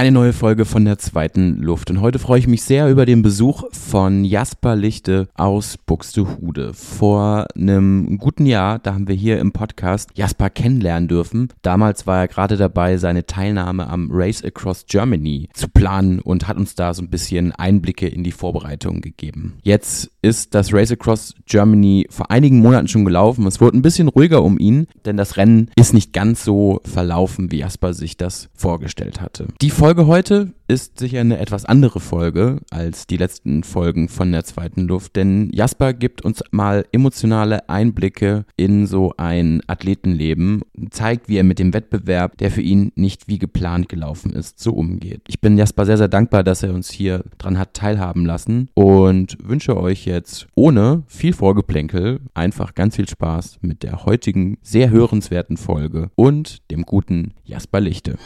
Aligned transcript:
Eine 0.00 0.12
neue 0.12 0.32
Folge 0.32 0.64
von 0.64 0.86
der 0.86 0.96
zweiten 0.96 1.58
Luft. 1.58 1.90
Und 1.90 2.00
heute 2.00 2.18
freue 2.18 2.38
ich 2.38 2.46
mich 2.46 2.62
sehr 2.62 2.88
über 2.88 3.04
den 3.04 3.20
Besuch 3.20 3.64
von 3.70 4.24
Jasper 4.24 4.74
Lichte 4.74 5.28
aus 5.34 5.76
Buxtehude. 5.76 6.72
Vor 6.72 7.44
einem 7.54 8.16
guten 8.16 8.46
Jahr, 8.46 8.78
da 8.78 8.94
haben 8.94 9.08
wir 9.08 9.14
hier 9.14 9.38
im 9.38 9.52
Podcast 9.52 10.08
Jasper 10.14 10.48
kennenlernen 10.48 11.06
dürfen. 11.06 11.48
Damals 11.60 12.06
war 12.06 12.20
er 12.20 12.28
gerade 12.28 12.56
dabei, 12.56 12.96
seine 12.96 13.26
Teilnahme 13.26 13.88
am 13.88 14.08
Race 14.10 14.42
Across 14.42 14.86
Germany 14.86 15.50
zu 15.52 15.68
planen 15.68 16.20
und 16.20 16.48
hat 16.48 16.56
uns 16.56 16.74
da 16.74 16.94
so 16.94 17.02
ein 17.02 17.10
bisschen 17.10 17.52
Einblicke 17.52 18.08
in 18.08 18.24
die 18.24 18.32
Vorbereitung 18.32 19.02
gegeben. 19.02 19.58
Jetzt 19.60 20.10
ist 20.22 20.54
das 20.54 20.72
Race 20.72 20.92
Across 20.92 21.34
Germany 21.44 22.06
vor 22.08 22.30
einigen 22.30 22.60
Monaten 22.60 22.88
schon 22.88 23.04
gelaufen. 23.04 23.46
Es 23.46 23.60
wurde 23.60 23.76
ein 23.76 23.82
bisschen 23.82 24.08
ruhiger 24.08 24.42
um 24.42 24.58
ihn, 24.58 24.86
denn 25.04 25.18
das 25.18 25.36
Rennen 25.36 25.70
ist 25.76 25.92
nicht 25.92 26.14
ganz 26.14 26.42
so 26.42 26.80
verlaufen, 26.86 27.52
wie 27.52 27.58
Jasper 27.58 27.92
sich 27.92 28.16
das 28.16 28.48
vorgestellt 28.54 29.20
hatte. 29.20 29.48
Die 29.60 29.68
Folge 29.68 29.89
heute 29.98 30.52
ist 30.68 30.98
sicher 30.98 31.20
eine 31.20 31.38
etwas 31.38 31.64
andere 31.64 32.00
Folge 32.00 32.60
als 32.70 33.06
die 33.06 33.16
letzten 33.16 33.64
Folgen 33.64 34.08
von 34.08 34.30
der 34.30 34.44
zweiten 34.44 34.82
Luft, 34.82 35.16
denn 35.16 35.50
Jasper 35.52 35.92
gibt 35.92 36.24
uns 36.24 36.42
mal 36.52 36.86
emotionale 36.92 37.68
Einblicke 37.68 38.44
in 38.56 38.86
so 38.86 39.12
ein 39.16 39.62
Athletenleben, 39.66 40.62
zeigt, 40.90 41.28
wie 41.28 41.38
er 41.38 41.44
mit 41.44 41.58
dem 41.58 41.74
Wettbewerb, 41.74 42.38
der 42.38 42.50
für 42.50 42.62
ihn 42.62 42.92
nicht 42.94 43.26
wie 43.26 43.38
geplant 43.38 43.88
gelaufen 43.88 44.32
ist, 44.32 44.60
so 44.60 44.72
umgeht. 44.72 45.22
Ich 45.26 45.40
bin 45.40 45.58
Jasper 45.58 45.86
sehr, 45.86 45.98
sehr 45.98 46.08
dankbar, 46.08 46.44
dass 46.44 46.62
er 46.62 46.72
uns 46.72 46.90
hier 46.90 47.24
dran 47.38 47.58
hat 47.58 47.74
teilhaben 47.74 48.24
lassen 48.24 48.68
und 48.74 49.38
wünsche 49.42 49.76
euch 49.76 50.06
jetzt 50.06 50.46
ohne 50.54 51.02
viel 51.08 51.32
Vorgeplänkel 51.32 52.20
einfach 52.32 52.74
ganz 52.74 52.96
viel 52.96 53.08
Spaß 53.08 53.58
mit 53.62 53.82
der 53.82 54.04
heutigen 54.04 54.58
sehr 54.62 54.90
hörenswerten 54.90 55.56
Folge 55.56 56.10
und 56.14 56.70
dem 56.70 56.82
guten 56.82 57.34
Jasper 57.44 57.80
Lichte. 57.80 58.18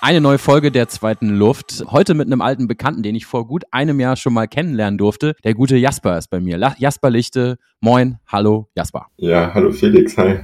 Eine 0.00 0.20
neue 0.20 0.38
Folge 0.38 0.70
der 0.70 0.88
zweiten 0.88 1.28
Luft. 1.28 1.82
Heute 1.90 2.14
mit 2.14 2.28
einem 2.28 2.40
alten 2.40 2.68
Bekannten, 2.68 3.02
den 3.02 3.16
ich 3.16 3.26
vor 3.26 3.48
gut 3.48 3.64
einem 3.72 3.98
Jahr 3.98 4.14
schon 4.14 4.32
mal 4.32 4.46
kennenlernen 4.46 4.96
durfte. 4.96 5.34
Der 5.42 5.54
gute 5.54 5.76
Jasper 5.76 6.16
ist 6.16 6.28
bei 6.30 6.38
mir. 6.38 6.56
Jasper 6.78 7.10
Lichte. 7.10 7.58
Moin. 7.80 8.18
Hallo, 8.28 8.68
Jasper. 8.76 9.06
Ja, 9.16 9.52
hallo 9.52 9.72
Felix. 9.72 10.16
Hi. 10.16 10.38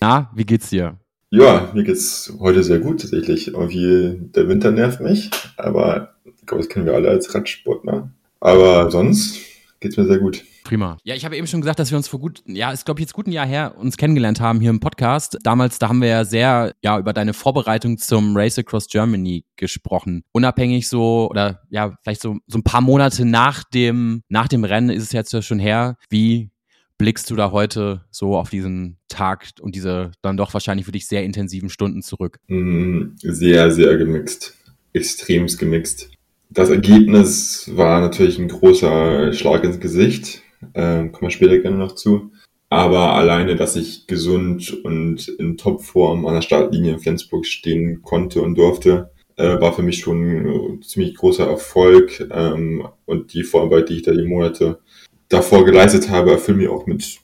Na, 0.00 0.30
wie 0.34 0.46
geht's 0.46 0.70
dir? 0.70 0.98
Ja, 1.28 1.70
mir 1.74 1.84
geht's 1.84 2.32
heute 2.38 2.64
sehr 2.64 2.78
gut 2.78 3.02
tatsächlich. 3.02 3.48
Irgendwie 3.48 4.16
der 4.34 4.48
Winter 4.48 4.70
nervt 4.70 5.00
mich, 5.00 5.30
aber 5.58 6.14
ich 6.24 6.46
glaube, 6.46 6.62
das 6.62 6.70
kennen 6.70 6.86
wir 6.86 6.94
alle 6.94 7.10
als 7.10 7.34
Radsportler. 7.34 8.10
Aber 8.40 8.90
sonst 8.90 9.38
geht's 9.80 9.98
mir 9.98 10.06
sehr 10.06 10.18
gut. 10.18 10.44
Prima. 10.64 10.96
Ja, 11.04 11.14
ich 11.14 11.26
habe 11.26 11.36
eben 11.36 11.46
schon 11.46 11.60
gesagt, 11.60 11.78
dass 11.78 11.90
wir 11.90 11.98
uns 11.98 12.08
vor 12.08 12.18
gut, 12.18 12.42
ja, 12.46 12.72
ist 12.72 12.86
glaube 12.86 12.98
ich 12.98 13.04
jetzt 13.04 13.12
gut 13.12 13.26
ein 13.26 13.32
Jahr 13.32 13.46
her, 13.46 13.76
uns 13.78 13.98
kennengelernt 13.98 14.40
haben 14.40 14.60
hier 14.60 14.70
im 14.70 14.80
Podcast. 14.80 15.36
Damals, 15.42 15.78
da 15.78 15.90
haben 15.90 16.00
wir 16.00 16.08
ja 16.08 16.24
sehr, 16.24 16.74
ja, 16.82 16.98
über 16.98 17.12
deine 17.12 17.34
Vorbereitung 17.34 17.98
zum 17.98 18.34
Race 18.34 18.58
Across 18.58 18.88
Germany 18.88 19.44
gesprochen. 19.56 20.24
Unabhängig 20.32 20.88
so, 20.88 21.28
oder 21.30 21.60
ja, 21.68 21.96
vielleicht 22.02 22.22
so, 22.22 22.38
so 22.46 22.58
ein 22.58 22.64
paar 22.64 22.80
Monate 22.80 23.26
nach 23.26 23.62
dem, 23.62 24.22
nach 24.30 24.48
dem 24.48 24.64
Rennen 24.64 24.88
ist 24.88 25.02
es 25.02 25.12
jetzt 25.12 25.34
ja 25.34 25.42
schon 25.42 25.58
her. 25.58 25.98
Wie 26.08 26.50
blickst 26.96 27.30
du 27.30 27.36
da 27.36 27.50
heute 27.50 28.06
so 28.10 28.34
auf 28.34 28.48
diesen 28.48 28.96
Tag 29.08 29.50
und 29.60 29.74
diese 29.74 30.12
dann 30.22 30.38
doch 30.38 30.54
wahrscheinlich 30.54 30.86
für 30.86 30.92
dich 30.92 31.06
sehr 31.06 31.24
intensiven 31.24 31.68
Stunden 31.68 32.00
zurück? 32.00 32.38
Mm, 32.48 33.16
sehr, 33.18 33.70
sehr 33.70 33.98
gemixt. 33.98 34.56
Extremst 34.94 35.58
gemixt. 35.58 36.10
Das 36.48 36.70
Ergebnis 36.70 37.70
war 37.74 38.00
natürlich 38.00 38.38
ein 38.38 38.48
großer 38.48 39.32
Schlag 39.34 39.64
ins 39.64 39.80
Gesicht 39.80 40.43
ähm, 40.74 41.12
kommen 41.12 41.28
wir 41.28 41.30
später 41.30 41.58
gerne 41.58 41.76
noch 41.76 41.94
zu. 41.94 42.30
Aber 42.70 43.14
alleine, 43.14 43.56
dass 43.56 43.76
ich 43.76 44.06
gesund 44.06 44.72
und 44.84 45.28
in 45.28 45.56
Topform 45.56 46.26
an 46.26 46.34
der 46.34 46.42
Startlinie 46.42 46.94
in 46.94 46.98
Flensburg 46.98 47.46
stehen 47.46 48.02
konnte 48.02 48.42
und 48.42 48.56
durfte, 48.56 49.10
äh, 49.36 49.60
war 49.60 49.72
für 49.72 49.82
mich 49.82 49.98
schon 49.98 50.76
ein 50.76 50.82
ziemlich 50.82 51.14
großer 51.14 51.46
Erfolg. 51.46 52.26
Ähm, 52.32 52.88
und 53.04 53.32
die 53.32 53.44
Vorarbeit, 53.44 53.88
die 53.88 53.96
ich 53.96 54.02
da 54.02 54.12
die 54.12 54.24
Monate 54.24 54.80
davor 55.28 55.64
geleistet 55.64 56.10
habe, 56.10 56.32
erfüllt 56.32 56.58
mir 56.58 56.72
auch 56.72 56.86
mit 56.86 57.20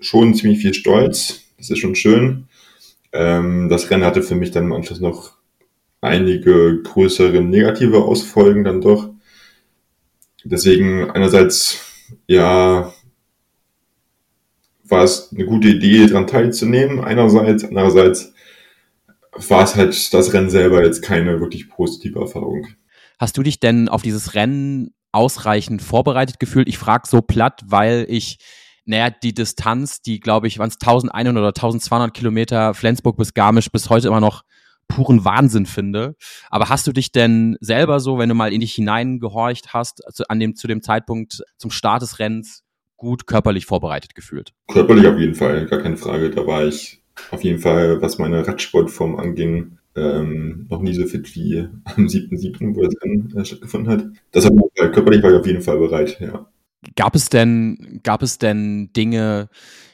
schon 0.00 0.34
ziemlich 0.34 0.60
viel 0.60 0.74
Stolz. 0.74 1.40
Das 1.58 1.70
ist 1.70 1.78
schon 1.78 1.94
schön. 1.94 2.48
Ähm, 3.12 3.68
das 3.68 3.90
Rennen 3.90 4.04
hatte 4.04 4.22
für 4.22 4.34
mich 4.34 4.50
dann 4.50 4.64
im 4.64 4.72
Anschluss 4.72 5.00
noch 5.00 5.32
einige 6.00 6.82
größere 6.82 7.40
negative 7.40 8.04
Ausfolgen 8.04 8.64
dann 8.64 8.80
doch. 8.80 9.10
Deswegen 10.44 11.10
einerseits 11.10 11.91
ja, 12.26 12.92
war 14.84 15.04
es 15.04 15.32
eine 15.32 15.46
gute 15.46 15.68
Idee, 15.68 16.06
daran 16.06 16.26
teilzunehmen, 16.26 17.00
einerseits. 17.00 17.64
Andererseits 17.64 18.32
war 19.32 19.64
es 19.64 19.76
halt 19.76 20.14
das 20.14 20.32
Rennen 20.32 20.50
selber 20.50 20.84
jetzt 20.84 21.02
keine 21.02 21.40
wirklich 21.40 21.68
positive 21.68 22.20
Erfahrung. 22.20 22.66
Hast 23.18 23.36
du 23.36 23.42
dich 23.42 23.60
denn 23.60 23.88
auf 23.88 24.02
dieses 24.02 24.34
Rennen 24.34 24.94
ausreichend 25.12 25.82
vorbereitet 25.82 26.38
gefühlt? 26.40 26.68
Ich 26.68 26.78
frage 26.78 27.08
so 27.08 27.22
platt, 27.22 27.62
weil 27.64 28.06
ich, 28.08 28.38
naja, 28.84 29.10
die 29.10 29.32
Distanz, 29.32 30.02
die 30.02 30.20
glaube 30.20 30.48
ich, 30.48 30.58
waren 30.58 30.68
es 30.68 30.76
1100 30.76 31.40
oder 31.40 31.48
1200 31.48 32.14
Kilometer 32.14 32.74
Flensburg 32.74 33.16
bis 33.16 33.34
Garmisch 33.34 33.70
bis 33.70 33.90
heute 33.90 34.08
immer 34.08 34.20
noch 34.20 34.42
puren 34.88 35.24
Wahnsinn 35.24 35.66
finde. 35.66 36.16
Aber 36.50 36.68
hast 36.68 36.86
du 36.86 36.92
dich 36.92 37.12
denn 37.12 37.56
selber 37.60 38.00
so, 38.00 38.18
wenn 38.18 38.28
du 38.28 38.34
mal 38.34 38.52
in 38.52 38.60
dich 38.60 38.74
hineingehorcht 38.74 39.72
hast, 39.72 40.06
also 40.06 40.24
an 40.28 40.40
dem, 40.40 40.54
zu 40.54 40.66
dem 40.66 40.82
Zeitpunkt 40.82 41.42
zum 41.56 41.70
Start 41.70 42.02
des 42.02 42.18
Rennens 42.18 42.62
gut 42.96 43.26
körperlich 43.26 43.66
vorbereitet 43.66 44.14
gefühlt? 44.14 44.52
Körperlich 44.68 45.06
auf 45.06 45.18
jeden 45.18 45.34
Fall, 45.34 45.66
gar 45.66 45.80
keine 45.80 45.96
Frage. 45.96 46.30
Da 46.30 46.46
war 46.46 46.64
ich 46.64 47.02
auf 47.30 47.42
jeden 47.42 47.58
Fall, 47.58 48.00
was 48.00 48.18
meine 48.18 48.46
Radsportform 48.46 49.16
anging, 49.16 49.78
ähm, 49.94 50.66
noch 50.70 50.80
nie 50.80 50.94
so 50.94 51.06
fit 51.06 51.34
wie 51.34 51.68
am 51.84 52.06
7.7., 52.06 52.74
wo 52.74 52.82
das 52.82 52.94
Rennen 53.02 53.34
äh, 53.36 53.44
stattgefunden 53.44 53.92
hat. 53.92 54.06
Das 54.30 54.46
auf 54.46 54.52
körperlich 54.74 55.22
war 55.22 55.30
ich 55.30 55.38
auf 55.38 55.46
jeden 55.46 55.62
Fall 55.62 55.78
bereit, 55.78 56.18
ja. 56.20 56.46
Gab 56.96 57.14
es 57.14 57.28
denn, 57.28 58.00
gab 58.02 58.22
es 58.22 58.38
denn 58.38 58.92
Dinge, 58.92 59.48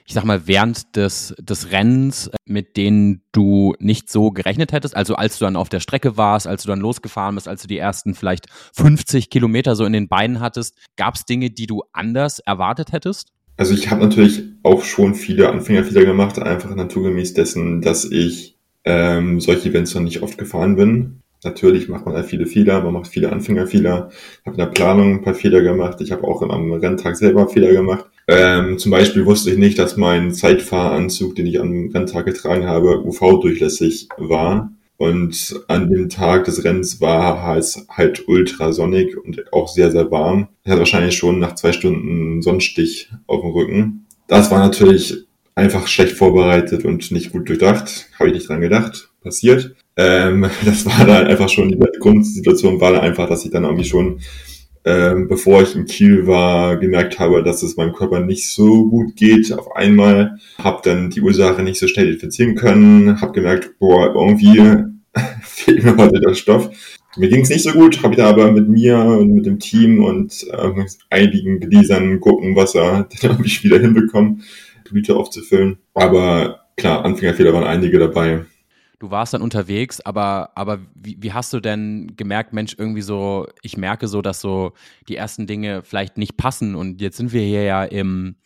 ich 0.09 0.15
sag 0.15 0.25
mal, 0.25 0.47
während 0.47 0.97
des, 0.97 1.35
des 1.39 1.71
Rennens, 1.71 2.31
mit 2.47 2.79
denen 2.79 3.21
du 3.31 3.75
nicht 3.79 4.11
so 4.11 4.31
gerechnet 4.31 4.73
hättest? 4.73 4.97
Also 4.97 5.17
als 5.17 5.39
du 5.39 5.45
dann 5.45 5.55
auf 5.55 5.69
der 5.69 5.81
Strecke 5.81 6.17
warst, 6.17 6.47
als 6.47 6.63
du 6.63 6.69
dann 6.69 6.81
losgefahren 6.81 7.35
bist, 7.35 7.47
als 7.47 7.61
du 7.61 7.69
die 7.69 7.77
ersten 7.77 8.15
vielleicht 8.15 8.47
50 8.73 9.29
Kilometer 9.29 9.77
so 9.77 9.85
in 9.85 9.93
den 9.93 10.09
Beinen 10.09 10.41
hattest, 10.41 10.79
gab 10.97 11.17
es 11.17 11.27
Dinge, 11.27 11.51
die 11.51 11.67
du 11.67 11.83
anders 11.93 12.39
erwartet 12.39 12.93
hättest? 12.93 13.29
Also 13.59 13.75
ich 13.75 13.91
habe 13.91 14.01
natürlich 14.01 14.45
auch 14.63 14.83
schon 14.83 15.15
viele 15.15 15.51
Anfängerfehler 15.51 16.07
gemacht, 16.07 16.39
einfach 16.39 16.75
naturgemäß 16.75 17.35
dessen, 17.35 17.83
dass 17.83 18.07
ich 18.07 18.57
ähm, 18.85 19.41
solche 19.41 19.69
Events 19.69 19.95
noch 19.95 20.01
nicht 20.01 20.23
oft 20.23 20.39
gefahren 20.39 20.77
bin. 20.77 21.21
Natürlich 21.45 21.91
macht 21.91 22.07
man 22.07 22.15
halt 22.15 22.25
viele 22.25 22.47
Fehler, 22.47 22.83
man 22.83 22.95
macht 22.95 23.09
viele 23.09 23.31
Anfängerfehler. 23.31 24.09
Ich 24.11 24.47
habe 24.47 24.57
in 24.57 24.65
der 24.65 24.73
Planung 24.73 25.17
ein 25.17 25.23
paar 25.23 25.35
Fehler 25.35 25.61
gemacht. 25.61 26.01
Ich 26.01 26.13
habe 26.13 26.25
auch 26.25 26.41
am 26.41 26.73
Renntag 26.73 27.15
selber 27.17 27.47
Fehler 27.47 27.73
gemacht. 27.73 28.07
Ähm, 28.29 28.79
zum 28.79 28.93
Beispiel 28.93 29.25
wusste 29.25 29.51
ich 29.51 29.57
nicht, 29.57 29.79
dass 29.79 29.97
mein 29.97 30.35
Zeitfahranzug, 30.35 31.35
den 31.35 31.47
ich 31.47 31.59
am 31.59 31.89
Renntag 31.89 32.27
getragen 32.27 32.67
habe, 32.67 33.03
UV-durchlässig 33.03 34.09
war. 34.19 34.71
Und 34.99 35.61
an 35.69 35.89
dem 35.91 36.09
Tag 36.09 36.45
des 36.45 36.65
Rennens 36.65 37.01
war 37.01 37.57
es 37.57 37.87
halt 37.89 38.29
ultrasonnig 38.29 39.17
und 39.17 39.53
auch 39.53 39.69
sehr, 39.69 39.91
sehr 39.93 40.11
warm. 40.11 40.49
Ich 40.65 40.71
hatte 40.71 40.81
wahrscheinlich 40.81 41.17
schon 41.17 41.39
nach 41.39 41.55
zwei 41.55 41.73
Stunden 41.73 42.43
Sonnenstich 42.43 43.11
auf 43.27 43.41
dem 43.41 43.51
Rücken. 43.51 44.07
Das 44.27 44.51
war 44.51 44.59
natürlich 44.59 45.27
einfach 45.55 45.87
schlecht 45.87 46.17
vorbereitet 46.17 46.85
und 46.85 47.11
nicht 47.13 47.33
gut 47.33 47.49
durchdacht. 47.49 48.09
Habe 48.19 48.29
ich 48.29 48.35
nicht 48.35 48.49
dran 48.49 48.61
gedacht. 48.61 49.11
Passiert. 49.23 49.75
Ähm, 49.97 50.51
das 50.65 50.85
war 50.85 51.07
dann 51.07 51.29
einfach 51.29 51.49
schon, 51.49 51.69
die 51.71 51.79
Grundsituation 52.01 52.81
war 52.81 52.93
dann 52.93 53.03
einfach, 53.03 53.29
dass 53.29 53.45
ich 53.45 53.53
dann 53.53 53.65
irgendwie 53.65 53.85
schon, 53.85 54.21
ähm, 54.89 55.29
bevor 55.29 55.61
ich 55.61 55.75
im 55.75 55.85
Kiel 55.85 56.27
war, 56.27 56.79
gemerkt 56.79 57.19
habe, 57.19 57.43
dass 57.43 57.63
es 57.63 57.77
meinem 57.77 57.93
Körper 57.93 58.21
nicht 58.21 58.49
so 58.49 58.89
gut 58.89 59.17
geht 59.17 59.53
auf 59.53 59.77
einmal. 59.77 60.39
Habe 60.57 60.81
dann 60.83 61.11
die 61.11 61.21
Ursache 61.21 61.63
nicht 61.63 61.79
so 61.79 61.87
schnell 61.87 62.07
identifizieren 62.07 62.55
können. 62.55 63.21
Habe 63.21 63.33
gemerkt, 63.33 63.79
boah, 63.79 64.15
irgendwie 64.15 64.63
fehlt 65.43 65.85
mir 65.85 65.95
heute 65.95 66.21
der 66.21 66.35
Stoff. 66.35 66.71
Mir 67.19 67.29
ging 67.29 67.43
es 67.43 67.51
nicht 67.51 67.65
so 67.65 67.73
gut, 67.73 68.03
habe 68.03 68.15
ich 68.15 68.19
da 68.19 68.31
aber 68.31 68.51
mit 68.51 68.71
mir 68.71 68.97
und 68.97 69.35
mit 69.35 69.45
dem 69.45 69.59
Team 69.59 70.03
und 70.03 70.47
äh, 70.51 70.87
einigen 71.11 71.61
Gläsern 71.61 72.19
gucken, 72.21 72.57
Wasser, 72.57 73.07
dann 73.21 73.33
habe 73.33 73.47
ich 73.47 73.63
wieder 73.63 73.79
hinbekommen, 73.79 74.43
Blüte 74.89 75.17
aufzufüllen. 75.17 75.77
Aber 75.93 76.61
klar, 76.79 77.05
Anfängerfehler 77.05 77.53
waren 77.53 77.65
einige 77.65 77.99
dabei 77.99 78.47
du 78.99 79.11
warst 79.11 79.35
dann 79.35 79.43
unterwegs, 79.43 80.01
aber, 80.01 80.51
aber 80.55 80.81
wie, 80.95 81.17
wie 81.21 81.33
hast 81.33 81.53
du 81.53 81.61
denn 81.61 82.17
gemerkt, 82.17 82.53
Mensch, 82.53 82.75
irgendwie 82.77 83.03
so, 83.03 83.47
ich 83.63 83.77
merke 83.77 84.09
so, 84.09 84.23
dass 84.23 84.41
so 84.41 84.73
die 85.09 85.17
ersten 85.17 85.47
Dinge 85.47 85.83
vielleicht 85.83 86.19
nicht 86.19 86.37
passen 86.37 86.75
und 86.75 87.01
jetzt 87.01 87.17
sind 87.17 87.33
wir 87.33 87.43
hier 87.43 87.63
ja 87.63 87.85
im, 87.85 88.37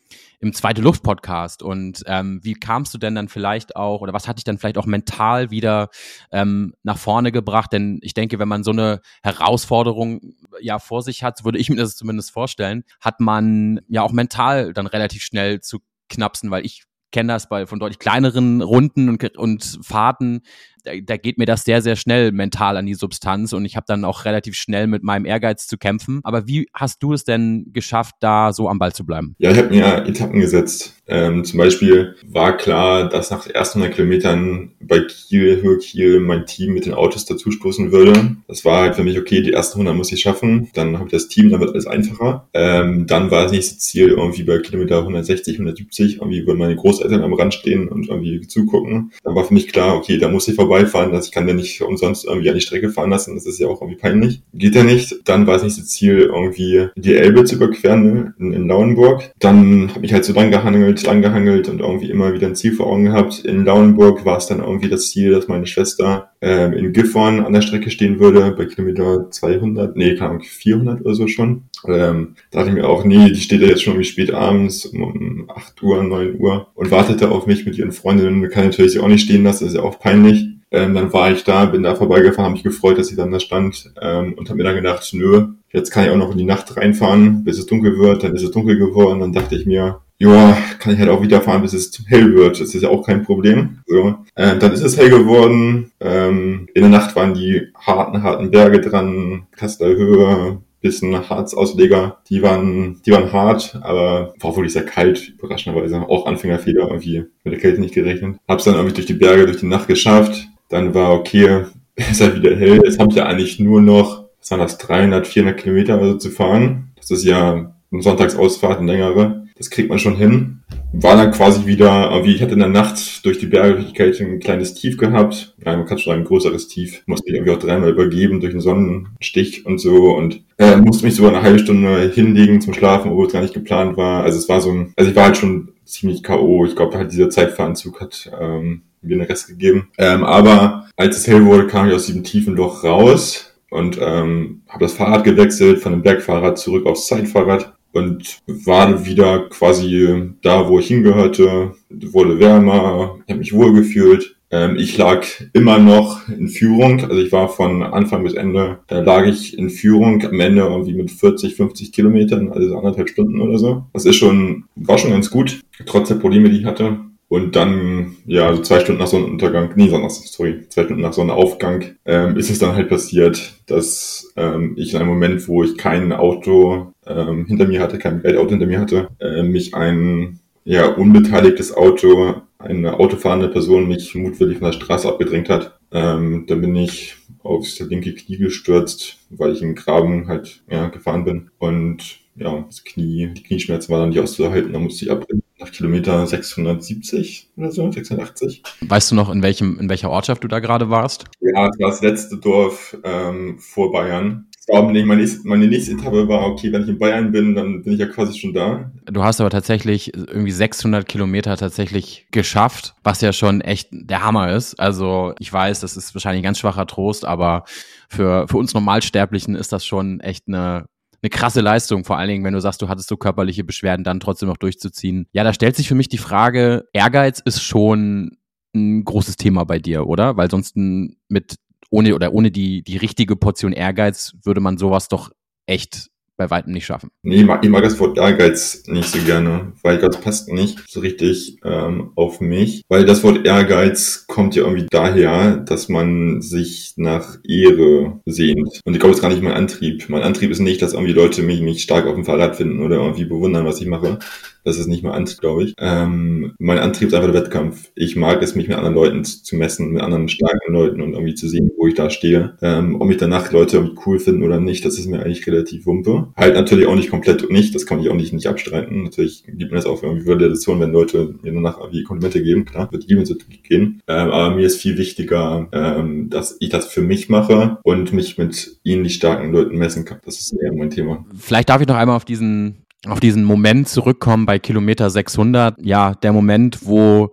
im 0.40 0.52
Zweite 0.52 0.82
Luft 0.82 1.02
Podcast. 1.02 1.62
Und 1.62 2.02
ähm, 2.06 2.40
wie 2.42 2.54
kamst 2.54 2.92
du 2.92 2.98
denn 2.98 3.14
dann 3.14 3.28
vielleicht 3.28 3.76
auch, 3.76 4.00
oder 4.00 4.12
was 4.12 4.26
hat 4.26 4.38
dich 4.38 4.44
dann 4.44 4.58
vielleicht 4.58 4.76
auch 4.76 4.86
mental 4.86 5.50
wieder 5.50 5.88
ähm, 6.32 6.74
nach 6.82 6.98
vorne 6.98 7.32
gebracht? 7.32 7.72
Denn 7.72 8.00
ich 8.02 8.12
denke, 8.12 8.38
wenn 8.38 8.48
man 8.48 8.64
so 8.64 8.72
eine 8.72 9.00
Herausforderung 9.22 10.34
ja 10.60 10.80
vor 10.80 11.02
sich 11.02 11.22
hat, 11.22 11.44
würde 11.44 11.58
ich 11.58 11.70
mir 11.70 11.76
das 11.76 11.96
zumindest 11.96 12.32
vorstellen, 12.32 12.82
hat 13.00 13.20
man 13.20 13.80
ja 13.88 14.02
auch 14.02 14.12
mental 14.12 14.72
dann 14.72 14.86
relativ 14.86 15.22
schnell 15.22 15.60
zu 15.60 15.78
knapsen, 16.08 16.50
weil 16.50 16.66
ich 16.66 16.84
kenne 17.12 17.32
das 17.32 17.48
bei 17.48 17.66
von 17.66 17.78
deutlich 17.78 17.98
kleineren 17.98 18.62
Runden 18.62 19.08
und, 19.08 19.38
und 19.38 19.78
Fahrten, 19.82 20.42
da, 20.84 20.92
da 21.00 21.16
geht 21.16 21.38
mir 21.38 21.46
das 21.46 21.64
sehr, 21.64 21.82
sehr 21.82 21.96
schnell 21.96 22.32
mental 22.32 22.76
an 22.76 22.86
die 22.86 22.94
Substanz 22.94 23.52
und 23.52 23.64
ich 23.64 23.76
habe 23.76 23.84
dann 23.86 24.04
auch 24.04 24.24
relativ 24.24 24.56
schnell 24.56 24.86
mit 24.86 25.02
meinem 25.02 25.24
Ehrgeiz 25.24 25.66
zu 25.66 25.78
kämpfen. 25.78 26.20
Aber 26.24 26.46
wie 26.46 26.68
hast 26.74 27.02
du 27.02 27.12
es 27.12 27.24
denn 27.24 27.66
geschafft, 27.72 28.16
da 28.20 28.52
so 28.52 28.68
am 28.68 28.78
Ball 28.78 28.92
zu 28.92 29.06
bleiben? 29.06 29.36
Ja, 29.38 29.50
ich 29.52 29.58
habe 29.58 29.68
mir 29.68 30.06
Etappen 30.06 30.40
gesetzt. 30.40 31.01
Ähm, 31.12 31.44
zum 31.44 31.58
Beispiel 31.58 32.16
war 32.26 32.56
klar, 32.56 33.08
dass 33.08 33.30
nach 33.30 33.44
den 33.44 33.54
ersten 33.54 33.78
100 33.78 33.96
Kilometern 33.96 34.72
bei 34.80 35.00
Kiel, 35.00 35.62
Höhe 35.62 35.78
Kiel, 35.78 36.20
mein 36.20 36.46
Team 36.46 36.74
mit 36.74 36.86
den 36.86 36.94
Autos 36.94 37.24
dazustoßen 37.24 37.92
würde. 37.92 38.36
Das 38.48 38.64
war 38.64 38.80
halt 38.80 38.96
für 38.96 39.04
mich, 39.04 39.18
okay, 39.18 39.42
die 39.42 39.52
ersten 39.52 39.74
100 39.74 39.96
muss 39.96 40.12
ich 40.12 40.20
schaffen. 40.20 40.70
Dann 40.74 40.98
habe 40.98 41.06
ich 41.06 41.12
das 41.12 41.28
Team, 41.28 41.50
dann 41.50 41.60
wird 41.60 41.70
alles 41.70 41.86
einfacher. 41.86 42.48
Ähm, 42.52 43.06
dann 43.06 43.30
war 43.30 43.44
das 43.44 43.52
nächste 43.52 43.78
Ziel 43.78 44.08
irgendwie 44.08 44.42
bei 44.42 44.58
Kilometer 44.58 44.98
160, 44.98 45.54
170. 45.54 46.16
Irgendwie 46.16 46.46
würden 46.46 46.58
meine 46.58 46.76
Großeltern 46.76 47.22
am 47.22 47.34
Rand 47.34 47.54
stehen 47.54 47.88
und 47.88 48.08
irgendwie 48.08 48.40
zugucken. 48.46 49.12
Dann 49.22 49.34
war 49.34 49.44
für 49.44 49.54
mich 49.54 49.68
klar, 49.68 49.96
okay, 49.96 50.18
da 50.18 50.28
muss 50.28 50.48
ich 50.48 50.54
vorbei 50.54 50.72
vorbeifahren, 50.72 51.12
dass 51.12 51.26
ich 51.26 51.32
kann 51.32 51.46
den 51.46 51.56
nicht 51.56 51.82
umsonst 51.82 52.24
irgendwie 52.24 52.48
an 52.48 52.54
die 52.54 52.60
Strecke 52.60 52.90
fahren 52.90 53.10
lassen. 53.10 53.34
Das 53.34 53.46
ist 53.46 53.58
ja 53.58 53.68
auch 53.68 53.80
irgendwie 53.80 54.00
peinlich. 54.00 54.42
Geht 54.54 54.74
ja 54.74 54.84
nicht. 54.84 55.16
Dann 55.24 55.46
war 55.46 55.58
das 55.58 55.86
Ziel, 55.88 56.30
irgendwie 56.32 56.88
die 56.96 57.14
Elbe 57.14 57.44
zu 57.44 57.56
überqueren 57.56 58.34
in, 58.38 58.52
in 58.52 58.68
Lauenburg. 58.68 59.30
Dann 59.38 59.94
habe 59.94 60.04
ich 60.04 60.12
halt 60.12 60.24
so 60.24 60.32
lang 60.32 60.50
gehangelt, 60.50 61.01
lang 61.06 61.22
gehangelt 61.22 61.68
und 61.68 61.80
irgendwie 61.80 62.10
immer 62.10 62.32
wieder 62.32 62.46
ein 62.46 62.54
Ziel 62.54 62.72
vor 62.72 62.86
Augen 62.86 63.04
gehabt. 63.04 63.44
In 63.44 63.64
Lauenburg 63.64 64.24
war 64.24 64.38
es 64.38 64.46
dann 64.46 64.60
irgendwie 64.60 64.88
das 64.88 65.10
Ziel, 65.10 65.30
dass 65.30 65.48
meine 65.48 65.66
Schwester 65.66 66.30
ähm, 66.40 66.72
in 66.72 66.92
Gifhorn 66.92 67.44
an 67.44 67.52
der 67.52 67.62
Strecke 67.62 67.90
stehen 67.90 68.18
würde, 68.18 68.54
bei 68.56 68.66
Kilometer 68.66 69.30
200, 69.30 69.96
nee, 69.96 70.14
keine 70.14 70.30
Ahnung, 70.30 70.42
400 70.42 71.00
oder 71.00 71.14
so 71.14 71.26
schon. 71.28 71.64
Ähm, 71.86 72.34
da 72.50 72.60
dachte 72.60 72.70
ich 72.70 72.76
mir 72.76 72.88
auch, 72.88 73.04
nee, 73.04 73.30
die 73.30 73.40
steht 73.40 73.60
ja 73.60 73.68
jetzt 73.68 73.82
schon 73.82 73.94
irgendwie 73.94 74.08
spät 74.08 74.32
abends 74.32 74.86
um 74.86 75.50
8 75.54 75.82
Uhr, 75.82 76.02
9 76.02 76.38
Uhr 76.38 76.68
und 76.74 76.90
wartete 76.90 77.30
auf 77.30 77.46
mich 77.46 77.66
mit 77.66 77.78
ihren 77.78 77.92
Freundinnen. 77.92 78.48
Kann 78.50 78.66
natürlich 78.66 78.92
sie 78.92 79.00
auch 79.00 79.08
nicht 79.08 79.24
stehen 79.24 79.44
lassen, 79.44 79.66
ist 79.66 79.74
ja 79.74 79.82
auch 79.82 79.98
peinlich. 79.98 80.46
Ähm, 80.72 80.94
dann 80.94 81.12
war 81.12 81.30
ich 81.30 81.44
da, 81.44 81.66
bin 81.66 81.82
da 81.82 81.94
vorbeigefahren, 81.94 82.46
habe 82.46 82.54
mich 82.54 82.62
gefreut, 82.62 82.98
dass 82.98 83.08
sie 83.08 83.16
dann 83.16 83.30
da 83.30 83.38
stand 83.38 83.92
ähm, 84.00 84.32
und 84.38 84.48
habe 84.48 84.56
mir 84.56 84.64
dann 84.64 84.76
gedacht, 84.76 85.06
nö, 85.12 85.48
jetzt 85.70 85.90
kann 85.90 86.04
ich 86.04 86.10
auch 86.10 86.16
noch 86.16 86.32
in 86.32 86.38
die 86.38 86.44
Nacht 86.44 86.74
reinfahren, 86.76 87.44
bis 87.44 87.58
es 87.58 87.66
dunkel 87.66 87.98
wird. 87.98 88.22
Dann 88.22 88.34
ist 88.34 88.42
es 88.42 88.52
dunkel 88.52 88.78
geworden. 88.78 89.20
Dann 89.20 89.34
dachte 89.34 89.54
ich 89.54 89.66
mir, 89.66 90.00
ja, 90.22 90.56
kann 90.78 90.94
ich 90.94 91.00
halt 91.00 91.10
auch 91.10 91.22
wieder 91.22 91.40
fahren, 91.40 91.62
bis 91.62 91.72
es 91.72 91.92
hell 92.06 92.34
wird. 92.34 92.60
Das 92.60 92.74
ist 92.74 92.82
ja 92.82 92.88
auch 92.88 93.06
kein 93.06 93.24
Problem. 93.24 93.80
So, 93.86 94.14
ähm, 94.36 94.58
dann 94.58 94.72
ist 94.72 94.82
es 94.82 94.96
hell 94.96 95.10
geworden. 95.10 95.92
Ähm, 96.00 96.68
in 96.74 96.82
der 96.82 96.90
Nacht 96.90 97.16
waren 97.16 97.34
die 97.34 97.68
harten, 97.74 98.22
harten 98.22 98.50
Berge 98.50 98.80
dran, 98.80 99.46
Kasseler 99.52 99.96
Höhe, 99.96 100.58
bisschen 100.80 101.28
Harz-Ausleger. 101.28 102.18
Die 102.28 102.42
waren, 102.42 103.00
die 103.06 103.12
waren 103.12 103.32
hart, 103.32 103.78
aber 103.82 104.34
war 104.40 104.56
wirklich 104.56 104.72
sehr 104.72 104.84
kalt, 104.84 105.32
überraschenderweise. 105.38 106.00
Auch 106.08 106.26
Anfängerfehler 106.26 106.88
irgendwie 106.88 107.24
mit 107.44 107.54
der 107.54 107.60
Kälte 107.60 107.80
nicht 107.80 107.94
gerechnet. 107.94 108.36
Hab's 108.48 108.64
dann 108.64 108.74
irgendwie 108.74 108.94
durch 108.94 109.06
die 109.06 109.14
Berge, 109.14 109.46
durch 109.46 109.58
die 109.60 109.66
Nacht 109.66 109.88
geschafft 109.88 110.48
dann 110.72 110.94
war 110.94 111.12
okay, 111.12 111.66
ist 111.94 112.20
halt 112.20 112.36
wieder 112.36 112.56
hell. 112.56 112.80
Jetzt 112.84 112.98
habe 112.98 113.10
ich 113.10 113.16
ja 113.16 113.26
eigentlich 113.26 113.60
nur 113.60 113.80
noch, 113.80 114.24
was 114.40 114.50
waren 114.50 114.60
das, 114.60 114.78
300, 114.78 115.26
400 115.26 115.60
Kilometer 115.60 115.98
also 115.98 116.14
zu 116.14 116.30
fahren. 116.30 116.92
Das 116.96 117.10
ist 117.10 117.24
ja 117.24 117.74
eine 117.92 118.02
Sonntagsausfahrt, 118.02 118.78
eine 118.78 118.92
längere. 118.92 119.41
Das 119.62 119.70
kriegt 119.70 119.90
man 119.90 120.00
schon 120.00 120.16
hin. 120.16 120.58
War 120.92 121.14
dann 121.14 121.30
quasi 121.30 121.66
wieder, 121.66 122.10
wie 122.24 122.34
ich 122.34 122.42
hatte 122.42 122.54
in 122.54 122.58
der 122.58 122.68
Nacht 122.68 123.24
durch 123.24 123.38
die 123.38 123.48
Kälte 123.48 124.24
ein 124.24 124.40
kleines 124.40 124.74
Tief 124.74 124.96
gehabt. 124.96 125.54
Ja, 125.64 125.76
man 125.76 125.86
kann 125.86 125.98
schon 125.98 126.14
ein 126.14 126.24
größeres 126.24 126.66
Tief. 126.66 127.04
Musste 127.06 127.30
mich 127.30 127.38
irgendwie 127.38 127.52
auch 127.52 127.60
dreimal 127.60 127.90
übergeben 127.90 128.40
durch 128.40 128.54
einen 128.54 128.60
Sonnenstich 128.60 129.64
und 129.64 129.78
so 129.78 130.16
und 130.16 130.42
äh, 130.58 130.78
musste 130.78 131.04
mich 131.04 131.14
sogar 131.14 131.32
eine 131.32 131.42
halbe 131.42 131.60
Stunde 131.60 132.10
hinlegen 132.12 132.60
zum 132.60 132.74
Schlafen, 132.74 133.12
obwohl 133.12 133.28
es 133.28 133.32
gar 133.32 133.42
nicht 133.42 133.54
geplant 133.54 133.96
war. 133.96 134.24
Also 134.24 134.36
es 134.36 134.48
war 134.48 134.60
so 134.60 134.72
ein, 134.72 134.92
also 134.96 135.08
ich 135.08 135.14
war 135.14 135.26
halt 135.26 135.36
schon 135.36 135.68
ziemlich 135.84 136.24
K.O. 136.24 136.66
Ich 136.66 136.74
glaube, 136.74 136.98
halt 136.98 137.12
dieser 137.12 137.30
Zeitveranzug 137.30 138.00
hat 138.00 138.32
ähm, 138.40 138.82
mir 139.00 139.18
den 139.18 139.26
Rest 139.26 139.46
gegeben. 139.46 139.90
Ähm, 139.96 140.24
aber 140.24 140.88
als 140.96 141.18
es 141.18 141.28
hell 141.28 141.44
wurde, 141.44 141.68
kam 141.68 141.86
ich 141.86 141.94
aus 141.94 142.06
diesem 142.06 142.24
tiefen 142.24 142.56
Loch 142.56 142.82
raus 142.82 143.54
und 143.70 143.96
ähm, 144.02 144.62
habe 144.68 144.86
das 144.86 144.94
Fahrrad 144.94 145.22
gewechselt 145.22 145.78
von 145.78 145.92
dem 145.92 146.02
Bergfahrrad 146.02 146.58
zurück 146.58 146.84
aufs 146.84 147.06
Zeitfahrrad 147.06 147.72
und 147.92 148.38
war 148.46 149.04
wieder 149.06 149.48
quasi 149.48 150.32
da, 150.42 150.68
wo 150.68 150.78
ich 150.78 150.88
hingehörte, 150.88 151.72
wurde 151.90 152.38
wärmer, 152.38 153.18
ich 153.26 153.30
habe 153.30 153.38
mich 153.38 153.52
wohlgefühlt. 153.52 154.36
Ähm, 154.50 154.76
ich 154.76 154.98
lag 154.98 155.24
immer 155.54 155.78
noch 155.78 156.28
in 156.28 156.48
Führung, 156.48 157.00
also 157.00 157.16
ich 157.16 157.32
war 157.32 157.48
von 157.48 157.82
Anfang 157.82 158.22
bis 158.22 158.34
Ende, 158.34 158.80
da 158.86 159.00
lag 159.00 159.26
ich 159.26 159.56
in 159.56 159.70
Führung, 159.70 160.22
am 160.24 160.40
Ende 160.40 160.62
irgendwie 160.62 160.92
mit 160.92 161.10
40, 161.10 161.56
50 161.56 161.90
Kilometern, 161.90 162.52
also 162.52 162.76
anderthalb 162.76 163.08
Stunden 163.08 163.40
oder 163.40 163.58
so. 163.58 163.86
Das 163.94 164.04
ist 164.04 164.16
schon, 164.16 164.64
war 164.76 164.98
schon 164.98 165.12
ganz 165.12 165.30
gut, 165.30 165.60
trotz 165.86 166.08
der 166.08 166.16
Probleme, 166.16 166.50
die 166.50 166.58
ich 166.58 166.64
hatte. 166.66 167.00
Und 167.32 167.56
dann, 167.56 168.16
ja, 168.26 168.46
also 168.46 168.60
zwei 168.60 168.80
Stunden 168.80 169.00
nach 169.00 169.06
Sonnenuntergang, 169.06 169.70
nee, 169.74 169.88
sorry, 169.88 170.68
zwei 170.68 170.84
Stunden 170.84 171.00
nach 171.00 171.14
Sonnenaufgang, 171.14 171.96
ähm, 172.04 172.36
ist 172.36 172.50
es 172.50 172.58
dann 172.58 172.76
halt 172.76 172.90
passiert, 172.90 173.54
dass 173.64 174.30
ähm, 174.36 174.74
ich 174.76 174.92
in 174.92 175.00
einem 175.00 175.08
Moment, 175.08 175.48
wo 175.48 175.64
ich 175.64 175.78
kein 175.78 176.12
Auto 176.12 176.92
ähm, 177.06 177.46
hinter 177.46 177.66
mir 177.66 177.80
hatte, 177.80 177.98
kein 177.98 178.20
Geldauto 178.20 178.50
hinter 178.50 178.66
mir 178.66 178.80
hatte, 178.80 179.08
äh, 179.18 179.42
mich 179.42 179.74
ein 179.74 180.40
ja, 180.66 180.88
unbeteiligtes 180.88 181.74
Auto, 181.74 182.42
eine 182.58 183.00
autofahrende 183.00 183.48
Person 183.48 183.88
mich 183.88 184.14
mutwillig 184.14 184.58
von 184.58 184.66
der 184.66 184.78
Straße 184.78 185.08
abgedrängt 185.08 185.48
hat. 185.48 185.78
Ähm, 185.90 186.44
dann 186.46 186.60
bin 186.60 186.76
ich 186.76 187.16
aufs 187.42 187.80
linke 187.80 188.14
Knie 188.14 188.36
gestürzt, 188.36 189.16
weil 189.30 189.52
ich 189.52 189.62
im 189.62 189.74
Graben 189.74 190.28
halt 190.28 190.62
ja, 190.70 190.88
gefahren 190.88 191.24
bin. 191.24 191.50
Und 191.56 192.18
ja, 192.36 192.62
das 192.66 192.84
Knie, 192.84 193.28
die 193.34 193.42
Knieschmerzen 193.42 193.90
waren 193.90 194.00
dann 194.00 194.08
nicht 194.10 194.20
auszuhalten, 194.20 194.74
da 194.74 194.78
musste 194.78 195.06
ich 195.06 195.10
abbrechen 195.10 195.41
nach 195.62 195.72
Kilometer 195.72 196.26
670 196.26 197.50
oder 197.56 197.70
so, 197.70 197.90
680. 197.90 198.62
Weißt 198.80 199.10
du 199.10 199.14
noch, 199.14 199.30
in 199.30 199.42
welchem, 199.42 199.78
in 199.78 199.88
welcher 199.88 200.10
Ortschaft 200.10 200.44
du 200.44 200.48
da 200.48 200.58
gerade 200.58 200.90
warst? 200.90 201.24
Ja, 201.40 201.68
das 201.68 201.78
war 201.78 201.90
das 201.90 202.02
letzte 202.02 202.36
Dorf 202.36 202.96
ähm, 203.04 203.58
vor 203.58 203.92
Bayern. 203.92 204.46
Das 204.66 204.76
war 204.76 204.84
meine 204.84 205.16
nächste, 205.16 205.46
meine 205.46 205.66
nächste 205.66 205.92
Etappe 205.92 206.28
war, 206.28 206.46
okay, 206.46 206.72
wenn 206.72 206.82
ich 206.82 206.88
in 206.88 206.98
Bayern 206.98 207.32
bin, 207.32 207.54
dann 207.54 207.82
bin 207.82 207.94
ich 207.94 207.98
ja 207.98 208.06
quasi 208.06 208.38
schon 208.38 208.52
da. 208.52 208.92
Du 209.06 209.24
hast 209.24 209.40
aber 209.40 209.50
tatsächlich 209.50 210.14
irgendwie 210.14 210.52
600 210.52 211.06
Kilometer 211.06 211.56
tatsächlich 211.56 212.26
geschafft, 212.30 212.94
was 213.02 213.20
ja 213.22 213.32
schon 213.32 213.60
echt 213.60 213.88
der 213.90 214.22
Hammer 214.22 214.52
ist. 214.52 214.78
Also 214.78 215.34
ich 215.40 215.52
weiß, 215.52 215.80
das 215.80 215.96
ist 215.96 216.14
wahrscheinlich 216.14 216.42
ein 216.42 216.44
ganz 216.44 216.58
schwacher 216.58 216.86
Trost, 216.86 217.24
aber 217.24 217.64
für, 218.08 218.46
für 218.46 218.56
uns 218.56 218.72
Normalsterblichen 218.74 219.56
ist 219.56 219.72
das 219.72 219.84
schon 219.84 220.20
echt 220.20 220.44
eine 220.46 220.84
eine 221.22 221.30
krasse 221.30 221.60
Leistung, 221.60 222.04
vor 222.04 222.18
allen 222.18 222.28
Dingen, 222.28 222.44
wenn 222.44 222.54
du 222.54 222.60
sagst, 222.60 222.82
du 222.82 222.88
hattest 222.88 223.08
so 223.08 223.16
körperliche 223.16 223.64
Beschwerden, 223.64 224.04
dann 224.04 224.20
trotzdem 224.20 224.48
noch 224.48 224.56
durchzuziehen. 224.56 225.26
Ja, 225.32 225.44
da 225.44 225.52
stellt 225.52 225.76
sich 225.76 225.88
für 225.88 225.94
mich 225.94 226.08
die 226.08 226.18
Frage, 226.18 226.86
Ehrgeiz 226.92 227.40
ist 227.40 227.62
schon 227.62 228.38
ein 228.74 229.04
großes 229.04 229.36
Thema 229.36 229.64
bei 229.64 229.78
dir, 229.78 230.06
oder? 230.06 230.36
Weil 230.36 230.50
sonst 230.50 230.76
mit 230.76 231.56
ohne 231.90 232.14
oder 232.14 232.32
ohne 232.32 232.50
die, 232.50 232.82
die 232.82 232.96
richtige 232.96 233.36
Portion 233.36 233.72
Ehrgeiz 233.72 234.34
würde 234.42 234.60
man 234.60 234.78
sowas 234.78 235.08
doch 235.08 235.30
echt 235.66 236.08
bei 236.42 236.50
weitem 236.50 236.72
nicht 236.72 236.86
schaffen. 236.86 237.10
Nee, 237.22 237.36
ich 237.36 237.46
mag, 237.46 237.64
ich 237.64 237.70
mag 237.70 237.82
das 237.82 237.98
Wort 238.00 238.18
Ehrgeiz 238.18 238.82
nicht 238.86 239.08
so 239.08 239.18
gerne, 239.20 239.72
weil 239.82 239.98
das 239.98 240.20
passt 240.20 240.48
nicht 240.52 240.82
so 240.88 241.00
richtig 241.00 241.58
ähm, 241.64 242.10
auf 242.16 242.40
mich. 242.40 242.82
Weil 242.88 243.04
das 243.04 243.22
Wort 243.22 243.46
Ehrgeiz 243.46 244.24
kommt 244.26 244.54
ja 244.54 244.64
irgendwie 244.64 244.86
daher, 244.90 245.56
dass 245.56 245.88
man 245.88 246.42
sich 246.42 246.94
nach 246.96 247.38
Ehre 247.46 248.20
sehnt. 248.26 248.80
Und 248.84 248.94
ich 248.94 249.00
glaube, 249.00 249.10
das 249.10 249.18
ist 249.18 249.22
gar 249.22 249.28
nicht 249.28 249.42
mein 249.42 249.52
Antrieb. 249.52 250.08
Mein 250.08 250.22
Antrieb 250.22 250.50
ist 250.50 250.60
nicht, 250.60 250.82
dass 250.82 250.94
irgendwie 250.94 251.12
Leute 251.12 251.42
mich, 251.42 251.60
mich 251.60 251.82
stark 251.82 252.06
auf 252.06 252.14
dem 252.14 252.24
Fahrrad 252.24 252.56
finden 252.56 252.82
oder 252.82 252.96
irgendwie 252.96 253.24
bewundern, 253.24 253.64
was 253.64 253.80
ich 253.80 253.86
mache. 253.86 254.18
Das 254.64 254.78
ist 254.78 254.86
nicht 254.86 255.02
mein 255.02 255.12
Antrieb, 255.12 255.40
glaube 255.40 255.64
ich. 255.64 255.74
Ähm, 255.78 256.54
mein 256.58 256.78
Antrieb 256.78 257.08
ist 257.08 257.14
einfach 257.14 257.32
der 257.32 257.42
Wettkampf. 257.42 257.90
Ich 257.94 258.14
mag 258.16 258.42
es, 258.42 258.54
mich 258.54 258.68
mit 258.68 258.76
anderen 258.76 258.94
Leuten 258.94 259.24
zu 259.24 259.56
messen, 259.56 259.90
mit 259.90 260.02
anderen 260.02 260.28
starken 260.28 260.72
Leuten 260.72 261.00
und 261.00 261.14
irgendwie 261.14 261.34
zu 261.34 261.48
sehen, 261.48 261.70
wo 261.82 261.88
ich 261.88 261.94
da 261.94 262.10
stehe. 262.10 262.56
Ähm, 262.62 263.00
ob 263.00 263.08
mich 263.08 263.16
danach 263.16 263.50
Leute 263.50 263.90
cool 264.06 264.20
finden 264.20 264.44
oder 264.44 264.60
nicht, 264.60 264.84
das 264.84 265.00
ist 265.00 265.08
mir 265.08 265.20
eigentlich 265.20 265.44
relativ 265.48 265.84
wumpe. 265.84 266.28
Halt 266.36 266.54
natürlich 266.54 266.86
auch 266.86 266.94
nicht 266.94 267.10
komplett 267.10 267.50
nicht, 267.50 267.74
das 267.74 267.86
kann 267.86 267.98
ich 268.00 268.08
auch 268.08 268.14
nicht, 268.14 268.32
nicht 268.32 268.46
abstreiten. 268.46 269.02
Natürlich 269.02 269.42
gibt 269.44 269.72
mir 269.72 269.78
das 269.78 269.86
auch 269.86 270.00
irgendwie 270.00 270.28
Validation, 270.28 270.78
wenn 270.78 270.92
Leute 270.92 271.34
mir 271.42 271.52
danach 271.52 271.80
irgendwie 271.80 272.04
Komplimente 272.04 272.40
geben, 272.40 272.66
klar, 272.66 272.88
wird 272.92 273.10
die 273.10 273.24
so 273.24 273.34
gehen. 273.64 274.00
Ähm, 274.06 274.30
aber 274.30 274.54
mir 274.54 274.64
ist 274.64 274.80
viel 274.80 274.96
wichtiger, 274.96 275.68
ähm, 275.72 276.30
dass 276.30 276.56
ich 276.60 276.68
das 276.68 276.86
für 276.86 277.02
mich 277.02 277.28
mache 277.28 277.78
und 277.82 278.12
mich 278.12 278.38
mit 278.38 278.76
ähnlich 278.84 279.16
starken 279.16 279.50
Leuten 279.50 279.76
messen 279.76 280.04
kann. 280.04 280.20
Das 280.24 280.38
ist 280.38 280.52
eher 280.52 280.72
mein 280.72 280.90
Thema. 280.90 281.26
Vielleicht 281.36 281.68
darf 281.68 281.80
ich 281.80 281.88
noch 281.88 281.96
einmal 281.96 282.14
auf 282.14 282.24
diesen 282.24 282.76
auf 283.08 283.18
diesen 283.18 283.42
Moment 283.42 283.88
zurückkommen 283.88 284.46
bei 284.46 284.60
Kilometer 284.60 285.10
600. 285.10 285.74
Ja, 285.84 286.14
der 286.14 286.32
Moment, 286.32 286.86
wo 286.86 287.32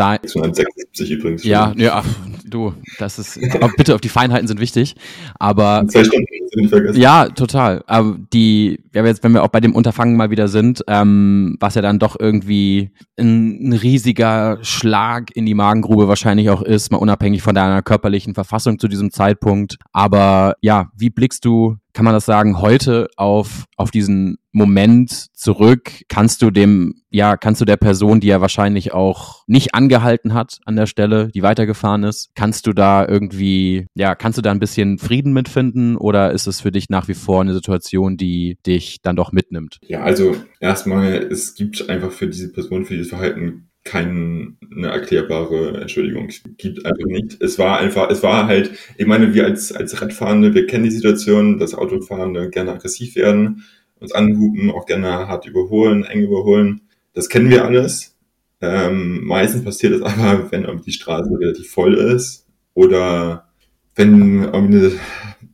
da. 0.00 0.18
676 0.22 1.10
übrigens. 1.10 1.44
Ja, 1.44 1.72
ja, 1.76 2.02
du, 2.44 2.74
das 2.98 3.18
ist, 3.18 3.38
bitte 3.76 3.94
auf 3.94 4.00
die 4.00 4.08
Feinheiten 4.08 4.48
sind 4.48 4.60
wichtig, 4.60 4.96
aber. 5.38 5.84
Zwei 5.88 6.04
Stunden, 6.04 6.26
nicht 6.56 6.70
vergessen. 6.70 7.00
Ja, 7.00 7.28
total. 7.28 7.82
Aber 7.86 8.18
die, 8.32 8.80
ja, 8.94 9.04
jetzt, 9.04 9.22
wenn 9.22 9.32
wir 9.32 9.42
auch 9.42 9.48
bei 9.48 9.60
dem 9.60 9.74
Unterfangen 9.74 10.16
mal 10.16 10.30
wieder 10.30 10.48
sind, 10.48 10.82
ähm, 10.88 11.56
was 11.60 11.74
ja 11.74 11.82
dann 11.82 11.98
doch 11.98 12.16
irgendwie 12.18 12.90
ein, 13.18 13.68
ein 13.68 13.72
riesiger 13.72 14.58
Schlag 14.62 15.34
in 15.34 15.46
die 15.46 15.54
Magengrube 15.54 16.08
wahrscheinlich 16.08 16.50
auch 16.50 16.62
ist, 16.62 16.90
mal 16.90 16.98
unabhängig 16.98 17.42
von 17.42 17.54
deiner 17.54 17.82
körperlichen 17.82 18.34
Verfassung 18.34 18.78
zu 18.78 18.88
diesem 18.88 19.10
Zeitpunkt. 19.10 19.76
Aber 19.92 20.54
ja, 20.60 20.90
wie 20.96 21.10
blickst 21.10 21.44
du 21.44 21.76
kann 21.92 22.04
man 22.04 22.14
das 22.14 22.26
sagen, 22.26 22.60
heute 22.60 23.08
auf, 23.16 23.64
auf 23.76 23.90
diesen 23.90 24.38
Moment 24.52 25.28
zurück? 25.32 26.02
Kannst 26.08 26.42
du 26.42 26.50
dem, 26.50 27.02
ja, 27.10 27.36
kannst 27.36 27.60
du 27.60 27.64
der 27.64 27.76
Person, 27.76 28.20
die 28.20 28.28
ja 28.28 28.40
wahrscheinlich 28.40 28.92
auch 28.92 29.44
nicht 29.46 29.74
angehalten 29.74 30.34
hat 30.34 30.58
an 30.64 30.76
der 30.76 30.86
Stelle, 30.86 31.28
die 31.28 31.42
weitergefahren 31.42 32.04
ist, 32.04 32.30
kannst 32.34 32.66
du 32.66 32.72
da 32.72 33.06
irgendwie, 33.06 33.86
ja, 33.94 34.14
kannst 34.14 34.38
du 34.38 34.42
da 34.42 34.50
ein 34.50 34.60
bisschen 34.60 34.98
Frieden 34.98 35.32
mitfinden 35.32 35.96
oder 35.96 36.32
ist 36.32 36.46
es 36.46 36.60
für 36.60 36.70
dich 36.70 36.90
nach 36.90 37.08
wie 37.08 37.14
vor 37.14 37.40
eine 37.40 37.54
Situation, 37.54 38.16
die 38.16 38.58
dich 38.66 39.02
dann 39.02 39.16
doch 39.16 39.32
mitnimmt? 39.32 39.78
Ja, 39.82 40.02
also 40.02 40.36
erstmal, 40.60 41.14
es 41.14 41.54
gibt 41.54 41.88
einfach 41.88 42.10
für 42.10 42.26
diese 42.26 42.52
Person, 42.52 42.84
für 42.84 42.94
dieses 42.94 43.10
Verhalten 43.10 43.69
keine 43.90 44.54
erklärbare 44.82 45.80
Entschuldigung 45.80 46.28
gibt 46.58 46.86
einfach 46.86 47.06
nicht. 47.06 47.42
Es 47.42 47.58
war 47.58 47.78
einfach, 47.78 48.08
es 48.08 48.22
war 48.22 48.46
halt, 48.46 48.70
ich 48.96 49.06
meine, 49.06 49.34
wir 49.34 49.44
als, 49.44 49.72
als 49.72 50.00
Radfahrende, 50.00 50.54
wir 50.54 50.68
kennen 50.68 50.84
die 50.84 50.92
Situation, 50.92 51.58
dass 51.58 51.74
Autofahrende 51.74 52.50
gerne 52.50 52.72
aggressiv 52.72 53.16
werden, 53.16 53.64
uns 53.98 54.12
anhupen, 54.12 54.70
auch 54.70 54.86
gerne 54.86 55.26
hart 55.26 55.44
überholen, 55.46 56.04
eng 56.04 56.22
überholen. 56.22 56.82
Das 57.14 57.28
kennen 57.28 57.50
wir 57.50 57.64
alles. 57.64 58.16
Ähm, 58.60 59.24
meistens 59.24 59.64
passiert 59.64 59.94
es 59.94 60.02
aber, 60.02 60.52
wenn 60.52 60.82
die 60.86 60.92
Straße 60.92 61.30
relativ 61.40 61.68
voll 61.68 61.94
ist 61.94 62.46
oder 62.74 63.48
wenn 63.96 64.44
irgendwie 64.44 64.78
eine 64.78 64.92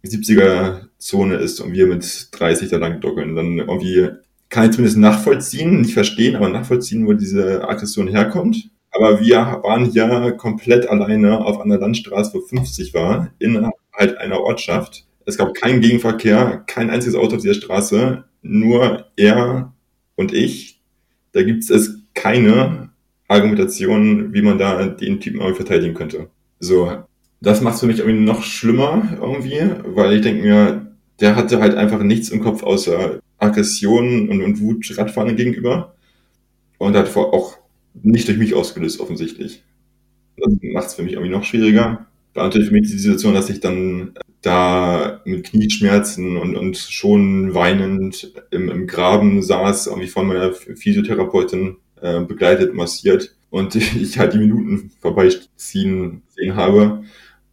70er 0.05 0.88
Zone 0.99 1.37
ist 1.37 1.61
und 1.61 1.73
wir 1.73 1.87
mit 1.87 2.28
30 2.33 2.69
da 2.69 2.76
lang 2.76 3.00
dockeln, 3.00 3.35
dann 3.35 3.59
irgendwie 3.59 4.11
kann 4.49 4.65
ich 4.65 4.73
zumindest 4.73 4.99
nachvollziehen, 4.99 5.81
nicht 5.81 5.95
verstehen, 5.95 6.37
aber 6.37 6.49
nachvollziehen, 6.49 7.07
wo 7.07 7.12
diese 7.12 7.69
Aggression 7.69 8.09
herkommt. 8.09 8.71
Aber 8.91 9.21
wir 9.21 9.61
waren 9.62 9.91
ja 9.93 10.31
komplett 10.31 10.88
alleine 10.88 11.45
auf 11.45 11.61
einer 11.61 11.79
Landstraße, 11.79 12.33
wo 12.35 12.41
50 12.41 12.95
war, 12.95 13.31
innerhalb 13.38 13.75
halt 13.93 14.17
einer 14.19 14.41
Ortschaft. 14.41 15.07
Es 15.26 15.37
gab 15.37 15.55
keinen 15.55 15.81
Gegenverkehr, 15.81 16.62
kein 16.67 16.88
einziges 16.91 17.17
Auto 17.17 17.37
auf 17.37 17.43
dieser 17.43 17.55
Straße, 17.55 18.25
nur 18.43 19.07
er 19.17 19.73
und 20.15 20.33
ich. 20.33 20.81
Da 21.33 21.43
gibt 21.43 21.69
es 21.69 21.99
keine 22.15 22.91
Argumentation, 23.29 24.33
wie 24.33 24.43
man 24.43 24.59
da 24.59 24.87
den 24.87 25.21
Typen 25.21 25.41
irgendwie 25.41 25.57
verteidigen 25.57 25.95
könnte. 25.95 26.31
So, 26.61 26.91
das 27.41 27.61
macht 27.61 27.75
es 27.75 27.81
für 27.81 27.87
mich 27.87 27.99
irgendwie 27.99 28.25
noch 28.25 28.43
schlimmer 28.43 29.19
irgendwie, 29.21 29.61
weil 29.85 30.15
ich 30.15 30.23
denke 30.23 30.43
mir, 30.43 30.87
der 31.21 31.37
hatte 31.37 31.61
halt 31.61 31.75
einfach 31.75 32.03
nichts 32.03 32.31
im 32.31 32.43
Kopf 32.43 32.62
außer 32.62 33.19
Aggression 33.38 34.28
und, 34.28 34.43
und 34.43 34.61
Wut 34.61 34.93
Radfahren 34.97 35.37
gegenüber. 35.37 35.95
Und 36.78 36.95
hat 36.97 37.16
auch 37.16 37.59
nicht 37.95 38.28
durch 38.28 38.38
mich 38.38 38.55
ausgelöst, 38.55 39.00
offensichtlich. 39.00 39.62
Das 40.37 40.52
macht 40.62 40.88
es 40.88 40.95
für 40.95 41.02
mich 41.02 41.14
irgendwie 41.14 41.33
noch 41.33 41.45
schwieriger. 41.45 42.07
War 42.35 42.45
natürlich 42.45 42.69
für 42.69 42.75
mich 42.75 42.90
die 42.90 42.99
Situation, 42.99 43.35
dass 43.35 43.49
ich 43.49 43.61
dann 43.61 44.12
da 44.43 45.23
mit 45.25 45.45
Knieschmerzen 45.45 46.37
und, 46.37 46.57
und 46.57 46.76
schon 46.76 47.55
weinend 47.55 48.33
im, 48.50 48.69
im 48.69 48.87
Graben 48.87 49.43
saß, 49.43 49.87
irgendwie 49.87 50.09
von 50.09 50.26
meiner 50.26 50.52
Physiotherapeutin 50.52 51.76
äh, 52.00 52.21
begleitet, 52.21 52.75
massiert 52.75 53.35
und 53.50 53.75
ich 54.00 54.19
halt 54.19 54.35
die 54.35 54.38
Minuten 54.38 54.90
vorbeiziehen 55.00 56.23
sehen 56.28 56.55
habe 56.55 57.05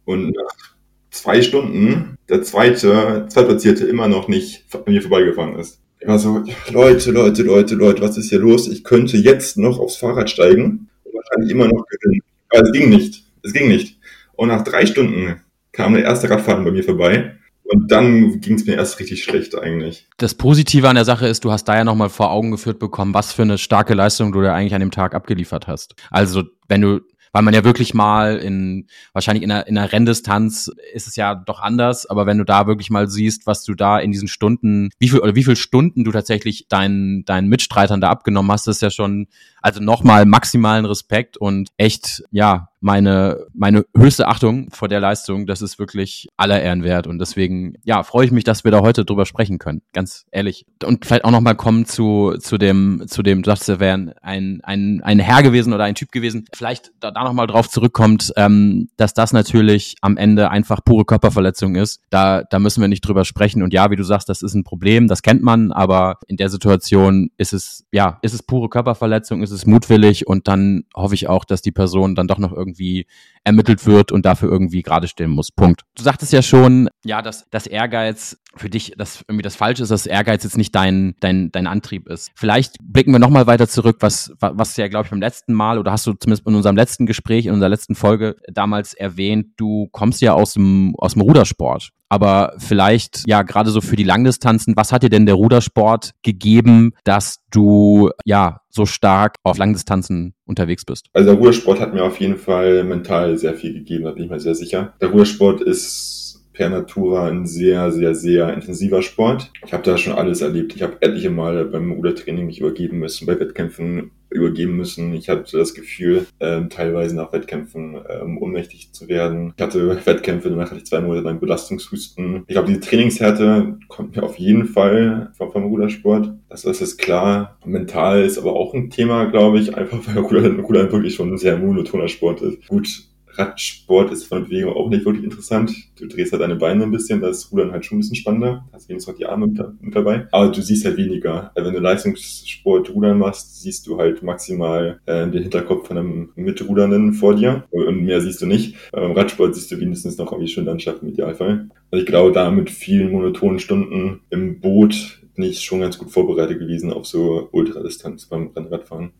und 0.04 0.36
nach 0.36 0.74
zwei 1.10 1.40
Stunden 1.40 2.13
der 2.28 2.42
zweite, 2.42 3.26
zweitplatzierte 3.28 3.86
immer 3.86 4.08
noch 4.08 4.28
nicht 4.28 4.64
an 4.72 4.92
mir 4.92 5.02
vorbeigefahren 5.02 5.58
ist. 5.58 5.80
Ich 6.00 6.08
war 6.08 6.18
so, 6.18 6.44
Leute, 6.70 7.10
Leute, 7.10 7.42
Leute, 7.42 7.74
Leute, 7.74 8.02
was 8.02 8.16
ist 8.18 8.28
hier 8.28 8.38
los? 8.38 8.68
Ich 8.68 8.84
könnte 8.84 9.16
jetzt 9.16 9.56
noch 9.56 9.78
aufs 9.78 9.96
Fahrrad 9.96 10.28
steigen 10.28 10.88
und 11.04 11.14
wahrscheinlich 11.14 11.50
immer 11.50 11.66
noch 11.66 11.84
gewinnen. 11.86 12.20
Aber 12.50 12.62
es 12.62 12.72
ging 12.72 12.90
nicht. 12.90 13.24
Es 13.42 13.52
ging 13.52 13.68
nicht. 13.68 13.98
Und 14.34 14.48
nach 14.48 14.64
drei 14.64 14.86
Stunden 14.86 15.40
kam 15.72 15.94
der 15.94 16.04
erste 16.04 16.28
Radfahrer 16.28 16.62
bei 16.64 16.70
mir 16.70 16.84
vorbei. 16.84 17.36
Und 17.64 17.90
dann 17.90 18.40
ging 18.40 18.54
es 18.56 18.66
mir 18.66 18.74
erst 18.74 19.00
richtig 19.00 19.24
schlecht 19.24 19.58
eigentlich. 19.58 20.06
Das 20.18 20.34
Positive 20.34 20.88
an 20.88 20.96
der 20.96 21.06
Sache 21.06 21.26
ist, 21.26 21.44
du 21.44 21.50
hast 21.50 21.64
da 21.64 21.76
ja 21.76 21.84
nochmal 21.84 22.10
vor 22.10 22.30
Augen 22.30 22.50
geführt 22.50 22.78
bekommen, 22.78 23.14
was 23.14 23.32
für 23.32 23.42
eine 23.42 23.56
starke 23.56 23.94
Leistung 23.94 24.32
du 24.32 24.42
da 24.42 24.54
eigentlich 24.54 24.74
an 24.74 24.80
dem 24.80 24.90
Tag 24.90 25.14
abgeliefert 25.14 25.66
hast. 25.66 25.94
Also 26.10 26.42
wenn 26.68 26.82
du 26.82 27.00
weil 27.34 27.42
man 27.42 27.52
ja 27.52 27.64
wirklich 27.64 27.94
mal 27.94 28.36
in, 28.36 28.86
wahrscheinlich 29.12 29.42
in 29.42 29.50
einer, 29.50 29.66
in 29.66 29.76
einer 29.76 29.90
Renndistanz 29.90 30.70
ist 30.92 31.08
es 31.08 31.16
ja 31.16 31.34
doch 31.34 31.60
anders, 31.60 32.06
aber 32.06 32.26
wenn 32.26 32.38
du 32.38 32.44
da 32.44 32.68
wirklich 32.68 32.90
mal 32.90 33.08
siehst, 33.08 33.48
was 33.48 33.64
du 33.64 33.74
da 33.74 33.98
in 33.98 34.12
diesen 34.12 34.28
Stunden, 34.28 34.90
wie 35.00 35.08
viel 35.08 35.18
oder 35.18 35.34
wie 35.34 35.42
viel 35.42 35.56
Stunden 35.56 36.04
du 36.04 36.12
tatsächlich 36.12 36.68
deinen, 36.68 37.24
deinen 37.24 37.48
Mitstreitern 37.48 38.00
da 38.00 38.08
abgenommen 38.08 38.52
hast, 38.52 38.68
ist 38.68 38.82
ja 38.82 38.90
schon, 38.90 39.26
also 39.60 39.82
nochmal 39.82 40.26
maximalen 40.26 40.84
Respekt 40.84 41.36
und 41.36 41.70
echt, 41.76 42.22
ja, 42.30 42.68
meine, 42.84 43.46
meine 43.54 43.86
höchste 43.96 44.28
Achtung 44.28 44.68
vor 44.70 44.88
der 44.88 45.00
Leistung. 45.00 45.46
Das 45.46 45.62
ist 45.62 45.78
wirklich 45.78 46.28
aller 46.36 46.60
Ehren 46.60 46.84
wert. 46.84 47.06
Und 47.06 47.18
deswegen, 47.18 47.76
ja, 47.82 48.02
freue 48.02 48.26
ich 48.26 48.30
mich, 48.30 48.44
dass 48.44 48.62
wir 48.62 48.70
da 48.70 48.82
heute 48.82 49.06
drüber 49.06 49.24
sprechen 49.24 49.58
können. 49.58 49.80
Ganz 49.94 50.26
ehrlich. 50.30 50.66
Und 50.84 51.06
vielleicht 51.06 51.24
auch 51.24 51.30
nochmal 51.30 51.54
kommen 51.54 51.86
zu, 51.86 52.34
zu 52.38 52.58
dem, 52.58 53.04
zu 53.06 53.22
dem, 53.22 53.42
du 53.42 53.50
sagst, 53.50 53.70
er 53.70 53.80
wäre 53.80 54.14
ein, 54.20 54.60
ein, 54.62 55.00
ein 55.02 55.18
Herr 55.18 55.42
gewesen 55.42 55.72
oder 55.72 55.84
ein 55.84 55.94
Typ 55.94 56.12
gewesen. 56.12 56.44
Vielleicht 56.54 56.92
da, 57.00 57.10
da 57.10 57.24
nochmal 57.24 57.46
drauf 57.46 57.70
zurückkommt, 57.70 58.32
ähm, 58.36 58.88
dass 58.98 59.14
das 59.14 59.32
natürlich 59.32 59.96
am 60.02 60.18
Ende 60.18 60.50
einfach 60.50 60.84
pure 60.84 61.06
Körperverletzung 61.06 61.76
ist. 61.76 62.02
Da, 62.10 62.42
da 62.42 62.58
müssen 62.58 62.82
wir 62.82 62.88
nicht 62.88 63.00
drüber 63.00 63.24
sprechen. 63.24 63.62
Und 63.62 63.72
ja, 63.72 63.90
wie 63.90 63.96
du 63.96 64.04
sagst, 64.04 64.28
das 64.28 64.42
ist 64.42 64.52
ein 64.52 64.62
Problem, 64.62 65.08
das 65.08 65.22
kennt 65.22 65.42
man, 65.42 65.72
aber 65.72 66.18
in 66.26 66.36
der 66.36 66.50
Situation 66.50 67.30
ist 67.38 67.54
es, 67.54 67.86
ja, 67.92 68.18
ist 68.20 68.34
es 68.34 68.42
pure 68.42 68.68
Körperverletzung, 68.68 69.42
ist 69.42 69.52
es 69.52 69.64
mutwillig 69.64 70.26
und 70.26 70.48
dann 70.48 70.84
hoffe 70.94 71.14
ich 71.14 71.30
auch, 71.30 71.46
dass 71.46 71.62
die 71.62 71.72
Person 71.72 72.14
dann 72.14 72.28
doch 72.28 72.38
noch 72.38 72.52
irgendwie 72.52 72.73
irgendwie 72.74 73.06
ermittelt 73.44 73.84
wird 73.86 74.10
und 74.10 74.24
dafür 74.24 74.50
irgendwie 74.50 74.82
gerade 74.82 75.06
stehen 75.06 75.30
muss. 75.30 75.50
Punkt. 75.50 75.82
Du 75.96 76.02
sagtest 76.02 76.32
ja 76.32 76.42
schon, 76.42 76.88
ja, 77.04 77.20
dass 77.20 77.48
das 77.50 77.66
Ehrgeiz 77.66 78.38
für 78.56 78.70
dich 78.70 78.94
das 78.96 79.22
irgendwie 79.28 79.42
das 79.42 79.56
Falsche 79.56 79.82
ist, 79.82 79.90
dass 79.90 80.06
Ehrgeiz 80.06 80.44
jetzt 80.44 80.56
nicht 80.56 80.74
dein 80.74 81.14
dein 81.20 81.50
dein 81.52 81.66
Antrieb 81.66 82.08
ist. 82.08 82.30
Vielleicht 82.34 82.76
blicken 82.80 83.12
wir 83.12 83.18
noch 83.18 83.30
mal 83.30 83.46
weiter 83.46 83.68
zurück, 83.68 83.98
was 84.00 84.32
was 84.38 84.76
ja 84.76 84.88
glaube 84.88 85.06
ich 85.06 85.10
beim 85.10 85.20
letzten 85.20 85.52
Mal 85.52 85.78
oder 85.78 85.92
hast 85.92 86.06
du 86.06 86.14
zumindest 86.14 86.46
in 86.46 86.54
unserem 86.54 86.76
letzten 86.76 87.06
Gespräch 87.06 87.46
in 87.46 87.52
unserer 87.52 87.68
letzten 87.68 87.94
Folge 87.94 88.36
damals 88.46 88.94
erwähnt, 88.94 89.48
du 89.56 89.88
kommst 89.92 90.20
ja 90.22 90.32
aus 90.32 90.54
dem 90.54 90.94
aus 90.96 91.12
dem 91.14 91.22
Rudersport 91.22 91.90
aber 92.14 92.54
vielleicht 92.58 93.24
ja 93.26 93.42
gerade 93.42 93.70
so 93.70 93.80
für 93.80 93.96
die 93.96 94.04
Langdistanzen, 94.04 94.74
was 94.76 94.92
hat 94.92 95.02
dir 95.02 95.08
denn 95.08 95.26
der 95.26 95.34
Rudersport 95.34 96.12
gegeben, 96.22 96.92
dass 97.02 97.40
du 97.50 98.10
ja 98.24 98.60
so 98.70 98.86
stark 98.86 99.34
auf 99.42 99.58
Langdistanzen 99.58 100.34
unterwegs 100.44 100.84
bist? 100.84 101.06
Also 101.12 101.30
der 101.30 101.38
Rudersport 101.38 101.80
hat 101.80 101.92
mir 101.92 102.04
auf 102.04 102.20
jeden 102.20 102.36
Fall 102.36 102.84
mental 102.84 103.36
sehr 103.36 103.54
viel 103.54 103.74
gegeben, 103.74 104.04
da 104.04 104.12
bin 104.12 104.22
ich 104.22 104.30
mir 104.30 104.38
sehr 104.38 104.54
sicher. 104.54 104.94
Der 105.00 105.08
Rudersport 105.08 105.60
ist 105.60 106.44
per 106.52 106.70
Natura 106.70 107.26
ein 107.26 107.46
sehr, 107.46 107.90
sehr, 107.90 108.14
sehr 108.14 108.54
intensiver 108.54 109.02
Sport. 109.02 109.50
Ich 109.66 109.72
habe 109.72 109.82
da 109.82 109.98
schon 109.98 110.12
alles 110.12 110.40
erlebt. 110.40 110.76
Ich 110.76 110.82
habe 110.82 110.98
etliche 111.00 111.30
Male 111.30 111.64
beim 111.64 111.90
Rudertraining 111.90 112.46
mich 112.46 112.60
übergeben 112.60 113.00
müssen, 113.00 113.26
bei 113.26 113.40
Wettkämpfen 113.40 114.12
übergeben 114.34 114.76
müssen. 114.76 115.14
Ich 115.14 115.28
hatte 115.28 115.56
das 115.56 115.74
Gefühl, 115.74 116.26
ähm, 116.40 116.68
teilweise 116.68 117.16
nach 117.16 117.32
Wettkämpfen 117.32 117.96
ähm, 118.08 118.38
ohnmächtig 118.38 118.92
zu 118.92 119.08
werden. 119.08 119.54
Ich 119.56 119.62
hatte 119.62 120.04
Wettkämpfe, 120.04 120.50
danach 120.50 120.70
hatte 120.70 120.78
ich 120.78 120.86
zwei 120.86 121.00
Monate 121.00 121.22
lang 121.22 121.40
Belastungshusten. 121.40 122.44
Ich 122.46 122.54
glaube, 122.54 122.68
diese 122.68 122.80
Trainingshärte 122.80 123.78
kommt 123.88 124.16
mir 124.16 124.22
auf 124.22 124.38
jeden 124.38 124.66
Fall 124.66 125.32
vom, 125.36 125.52
vom 125.52 125.64
Rudersport. 125.64 126.32
Das, 126.48 126.62
das 126.62 126.80
ist 126.80 126.98
klar. 126.98 127.58
Mental 127.64 128.22
ist 128.22 128.38
aber 128.38 128.54
auch 128.54 128.74
ein 128.74 128.90
Thema, 128.90 129.26
glaube 129.26 129.58
ich, 129.58 129.76
einfach 129.76 130.00
weil 130.06 130.18
Rudern, 130.18 130.60
Rudern 130.60 130.92
wirklich 130.92 131.14
schon 131.14 131.32
ein 131.32 131.38
sehr 131.38 131.56
monotoner 131.56 132.08
Sport 132.08 132.42
ist. 132.42 132.66
Gut, 132.68 133.04
Radsport 133.38 134.12
ist 134.12 134.24
von 134.24 134.44
Bewegung 134.44 134.74
auch 134.74 134.88
nicht 134.88 135.04
wirklich 135.04 135.24
interessant. 135.24 135.72
Du 135.98 136.06
drehst 136.06 136.32
halt 136.32 136.42
deine 136.42 136.56
Beine 136.56 136.84
ein 136.84 136.90
bisschen, 136.90 137.20
da 137.20 137.28
ist 137.28 137.50
Rudern 137.52 137.72
halt 137.72 137.84
schon 137.84 137.98
ein 137.98 138.00
bisschen 138.00 138.16
spannender. 138.16 138.64
Hast 138.72 138.88
wenigstens 138.88 139.12
noch 139.12 139.18
die 139.18 139.26
Arme 139.26 139.46
mit, 139.46 139.60
mit, 139.80 139.94
dabei. 139.94 140.26
Aber 140.30 140.50
du 140.50 140.60
siehst 140.62 140.84
halt 140.84 140.96
weniger. 140.96 141.50
Also 141.54 141.68
wenn 141.68 141.74
du 141.74 141.80
Leistungssport 141.80 142.94
Rudern 142.94 143.18
machst, 143.18 143.62
siehst 143.62 143.86
du 143.86 143.98
halt 143.98 144.22
maximal 144.22 145.00
äh, 145.06 145.28
den 145.28 145.42
Hinterkopf 145.42 145.88
von 145.88 145.98
einem 145.98 146.32
Mitrudernden 146.36 147.12
vor 147.12 147.34
dir. 147.34 147.64
Und 147.70 148.04
mehr 148.04 148.20
siehst 148.20 148.42
du 148.42 148.46
nicht. 148.46 148.76
Beim 148.92 149.12
Radsport 149.12 149.54
siehst 149.54 149.70
du 149.70 149.80
wenigstens 149.80 150.18
noch 150.18 150.32
irgendwie 150.32 150.50
schön 150.50 150.64
Landschaften 150.64 151.06
im 151.06 151.12
Idealfall. 151.12 151.68
Also 151.90 152.02
ich 152.02 152.06
glaube, 152.06 152.32
da 152.32 152.50
mit 152.50 152.70
vielen 152.70 153.12
monotonen 153.12 153.58
Stunden 153.58 154.20
im 154.30 154.60
Boot 154.60 155.20
bin 155.34 155.44
ich 155.44 155.62
schon 155.62 155.80
ganz 155.80 155.98
gut 155.98 156.10
vorbereitet 156.10 156.58
gewesen 156.58 156.92
auf 156.92 157.06
so 157.06 157.48
Ultradistanz 157.52 158.26
beim 158.26 158.50
Rennradfahren. 158.54 159.12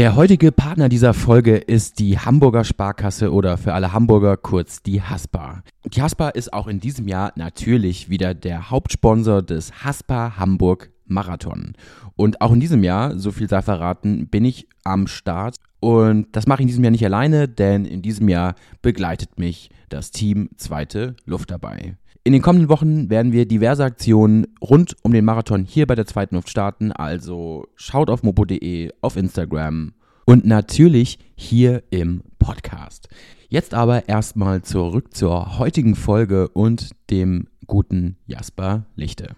Der 0.00 0.16
heutige 0.16 0.50
Partner 0.50 0.88
dieser 0.88 1.12
Folge 1.12 1.58
ist 1.58 1.98
die 1.98 2.18
Hamburger 2.18 2.64
Sparkasse 2.64 3.30
oder 3.30 3.58
für 3.58 3.74
alle 3.74 3.92
Hamburger 3.92 4.38
kurz 4.38 4.82
die 4.82 5.02
Haspa. 5.02 5.62
Die 5.84 6.00
Haspa 6.00 6.30
ist 6.30 6.54
auch 6.54 6.68
in 6.68 6.80
diesem 6.80 7.06
Jahr 7.06 7.34
natürlich 7.36 8.08
wieder 8.08 8.32
der 8.32 8.70
Hauptsponsor 8.70 9.42
des 9.42 9.84
Haspa 9.84 10.38
Hamburg 10.38 10.88
Marathon. 11.04 11.74
Und 12.16 12.40
auch 12.40 12.52
in 12.52 12.60
diesem 12.60 12.82
Jahr, 12.82 13.18
so 13.18 13.30
viel 13.30 13.46
sei 13.46 13.60
verraten, 13.60 14.28
bin 14.28 14.46
ich 14.46 14.68
am 14.84 15.06
Start. 15.06 15.56
Und 15.80 16.28
das 16.34 16.46
mache 16.46 16.60
ich 16.60 16.62
in 16.62 16.68
diesem 16.68 16.84
Jahr 16.84 16.92
nicht 16.92 17.04
alleine, 17.04 17.46
denn 17.46 17.84
in 17.84 18.00
diesem 18.00 18.30
Jahr 18.30 18.54
begleitet 18.80 19.38
mich 19.38 19.68
das 19.90 20.12
Team 20.12 20.48
Zweite 20.56 21.14
Luft 21.26 21.50
dabei. 21.50 21.98
In 22.22 22.34
den 22.34 22.42
kommenden 22.42 22.68
Wochen 22.68 23.08
werden 23.08 23.32
wir 23.32 23.48
diverse 23.48 23.82
Aktionen 23.82 24.46
rund 24.60 24.94
um 25.02 25.12
den 25.12 25.24
Marathon 25.24 25.64
hier 25.64 25.86
bei 25.86 25.94
der 25.94 26.06
zweiten 26.06 26.34
Luft 26.34 26.50
starten. 26.50 26.92
Also 26.92 27.66
schaut 27.76 28.10
auf 28.10 28.22
mopo.de, 28.22 28.90
auf 29.00 29.16
Instagram 29.16 29.94
und 30.26 30.44
natürlich 30.44 31.18
hier 31.34 31.82
im 31.88 32.22
Podcast. 32.38 33.08
Jetzt 33.48 33.72
aber 33.72 34.06
erstmal 34.06 34.60
zurück 34.60 35.14
zur 35.14 35.58
heutigen 35.58 35.94
Folge 35.94 36.48
und 36.48 36.90
dem 37.08 37.48
guten 37.66 38.16
Jasper 38.26 38.84
Lichte. 38.96 39.34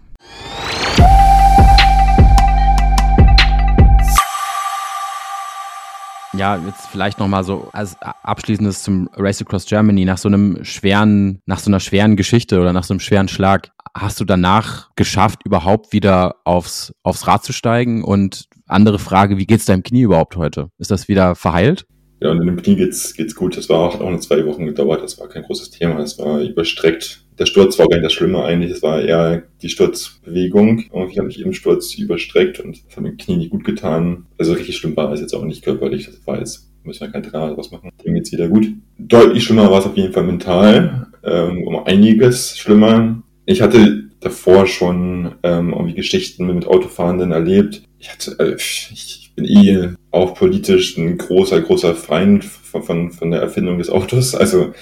Ja, 6.37 6.57
jetzt 6.65 6.87
vielleicht 6.87 7.19
nochmal 7.19 7.43
so 7.43 7.69
als 7.73 7.95
abschließendes 8.01 8.83
zum 8.83 9.09
Race 9.15 9.41
Across 9.41 9.65
Germany, 9.65 10.05
nach 10.05 10.17
so 10.17 10.27
einem 10.27 10.63
schweren, 10.63 11.39
nach 11.45 11.59
so 11.59 11.69
einer 11.69 11.79
schweren 11.79 12.15
Geschichte 12.15 12.59
oder 12.59 12.73
nach 12.73 12.83
so 12.83 12.93
einem 12.93 12.99
schweren 12.99 13.27
Schlag, 13.27 13.71
hast 13.95 14.19
du 14.19 14.25
danach 14.25 14.89
geschafft, 14.95 15.45
überhaupt 15.45 15.93
wieder 15.93 16.35
aufs, 16.43 16.93
aufs 17.03 17.27
Rad 17.27 17.43
zu 17.43 17.53
steigen? 17.53 18.03
Und 18.03 18.45
andere 18.67 18.99
Frage, 18.99 19.37
wie 19.37 19.45
geht's 19.45 19.65
deinem 19.65 19.83
Knie 19.83 20.01
überhaupt 20.01 20.35
heute? 20.35 20.69
Ist 20.77 20.91
das 20.91 21.07
wieder 21.07 21.35
verheilt? 21.35 21.85
Ja, 22.21 22.31
und 22.31 22.41
in 22.41 22.47
dem 22.47 22.61
Knie 22.61 22.75
geht's, 22.75 23.13
geht's 23.13 23.35
gut. 23.35 23.57
Das 23.57 23.69
war 23.69 23.79
auch, 23.79 23.99
auch 23.99 24.09
nur 24.09 24.21
zwei 24.21 24.45
Wochen 24.45 24.65
gedauert. 24.65 25.03
Das 25.03 25.19
war 25.19 25.27
kein 25.27 25.43
großes 25.43 25.71
Thema. 25.71 25.95
Das 25.95 26.17
war 26.17 26.39
überstreckt. 26.39 27.22
Der 27.39 27.45
Sturz 27.45 27.77
war 27.79 27.87
gar 27.87 27.97
nicht 27.97 28.05
das 28.05 28.13
Schlimme 28.13 28.43
eigentlich. 28.43 28.71
Es 28.71 28.83
war 28.83 29.01
eher 29.01 29.43
die 29.61 29.69
Sturzbewegung. 29.69 30.85
Irgendwie 30.93 31.19
habe 31.19 31.29
ich 31.29 31.39
im 31.41 31.53
Sturz 31.53 31.95
überstreckt 31.95 32.59
und 32.59 32.81
das 32.85 32.95
hat 32.95 33.03
mir 33.03 33.15
Knie 33.15 33.37
nicht 33.37 33.51
gut 33.51 33.63
getan. 33.63 34.25
Also 34.37 34.53
richtig 34.53 34.77
schlimm 34.77 34.95
war 34.95 35.11
es 35.11 35.21
jetzt 35.21 35.33
auch 35.33 35.45
nicht 35.45 35.63
körperlich. 35.63 36.05
Das 36.05 36.25
war 36.25 36.39
jetzt, 36.39 36.69
müssen 36.83 37.01
wir 37.01 37.11
kein 37.11 37.23
Drama 37.23 37.53
draus 37.53 37.71
machen. 37.71 37.91
Dem 38.03 38.13
geht's 38.13 38.31
wieder 38.31 38.47
gut. 38.47 38.67
Deutlich 38.97 39.43
schlimmer 39.43 39.71
war 39.71 39.79
es 39.79 39.85
auf 39.85 39.97
jeden 39.97 40.13
Fall 40.13 40.23
mental. 40.23 41.07
Ähm, 41.23 41.63
um 41.63 41.83
einiges 41.85 42.57
schlimmer. 42.57 43.23
Ich 43.45 43.61
hatte 43.61 44.09
davor 44.19 44.67
schon 44.67 45.35
ähm, 45.43 45.71
irgendwie 45.71 45.95
Geschichten 45.95 46.47
mit 46.47 46.65
Autofahrenden 46.65 47.31
erlebt. 47.31 47.83
Ich 47.99 48.11
hatte, 48.11 48.37
äh, 48.39 48.55
ich, 48.55 49.23
bin 49.35 49.45
eh 49.45 49.89
auch 50.11 50.35
politisch 50.35 50.97
ein 50.97 51.17
großer, 51.17 51.61
großer 51.61 51.95
Feind 51.95 52.45
von, 52.45 52.83
von, 52.83 53.11
von 53.11 53.31
der 53.31 53.41
Erfindung 53.41 53.79
des 53.79 53.89
Autos. 53.89 54.35
Also 54.35 54.73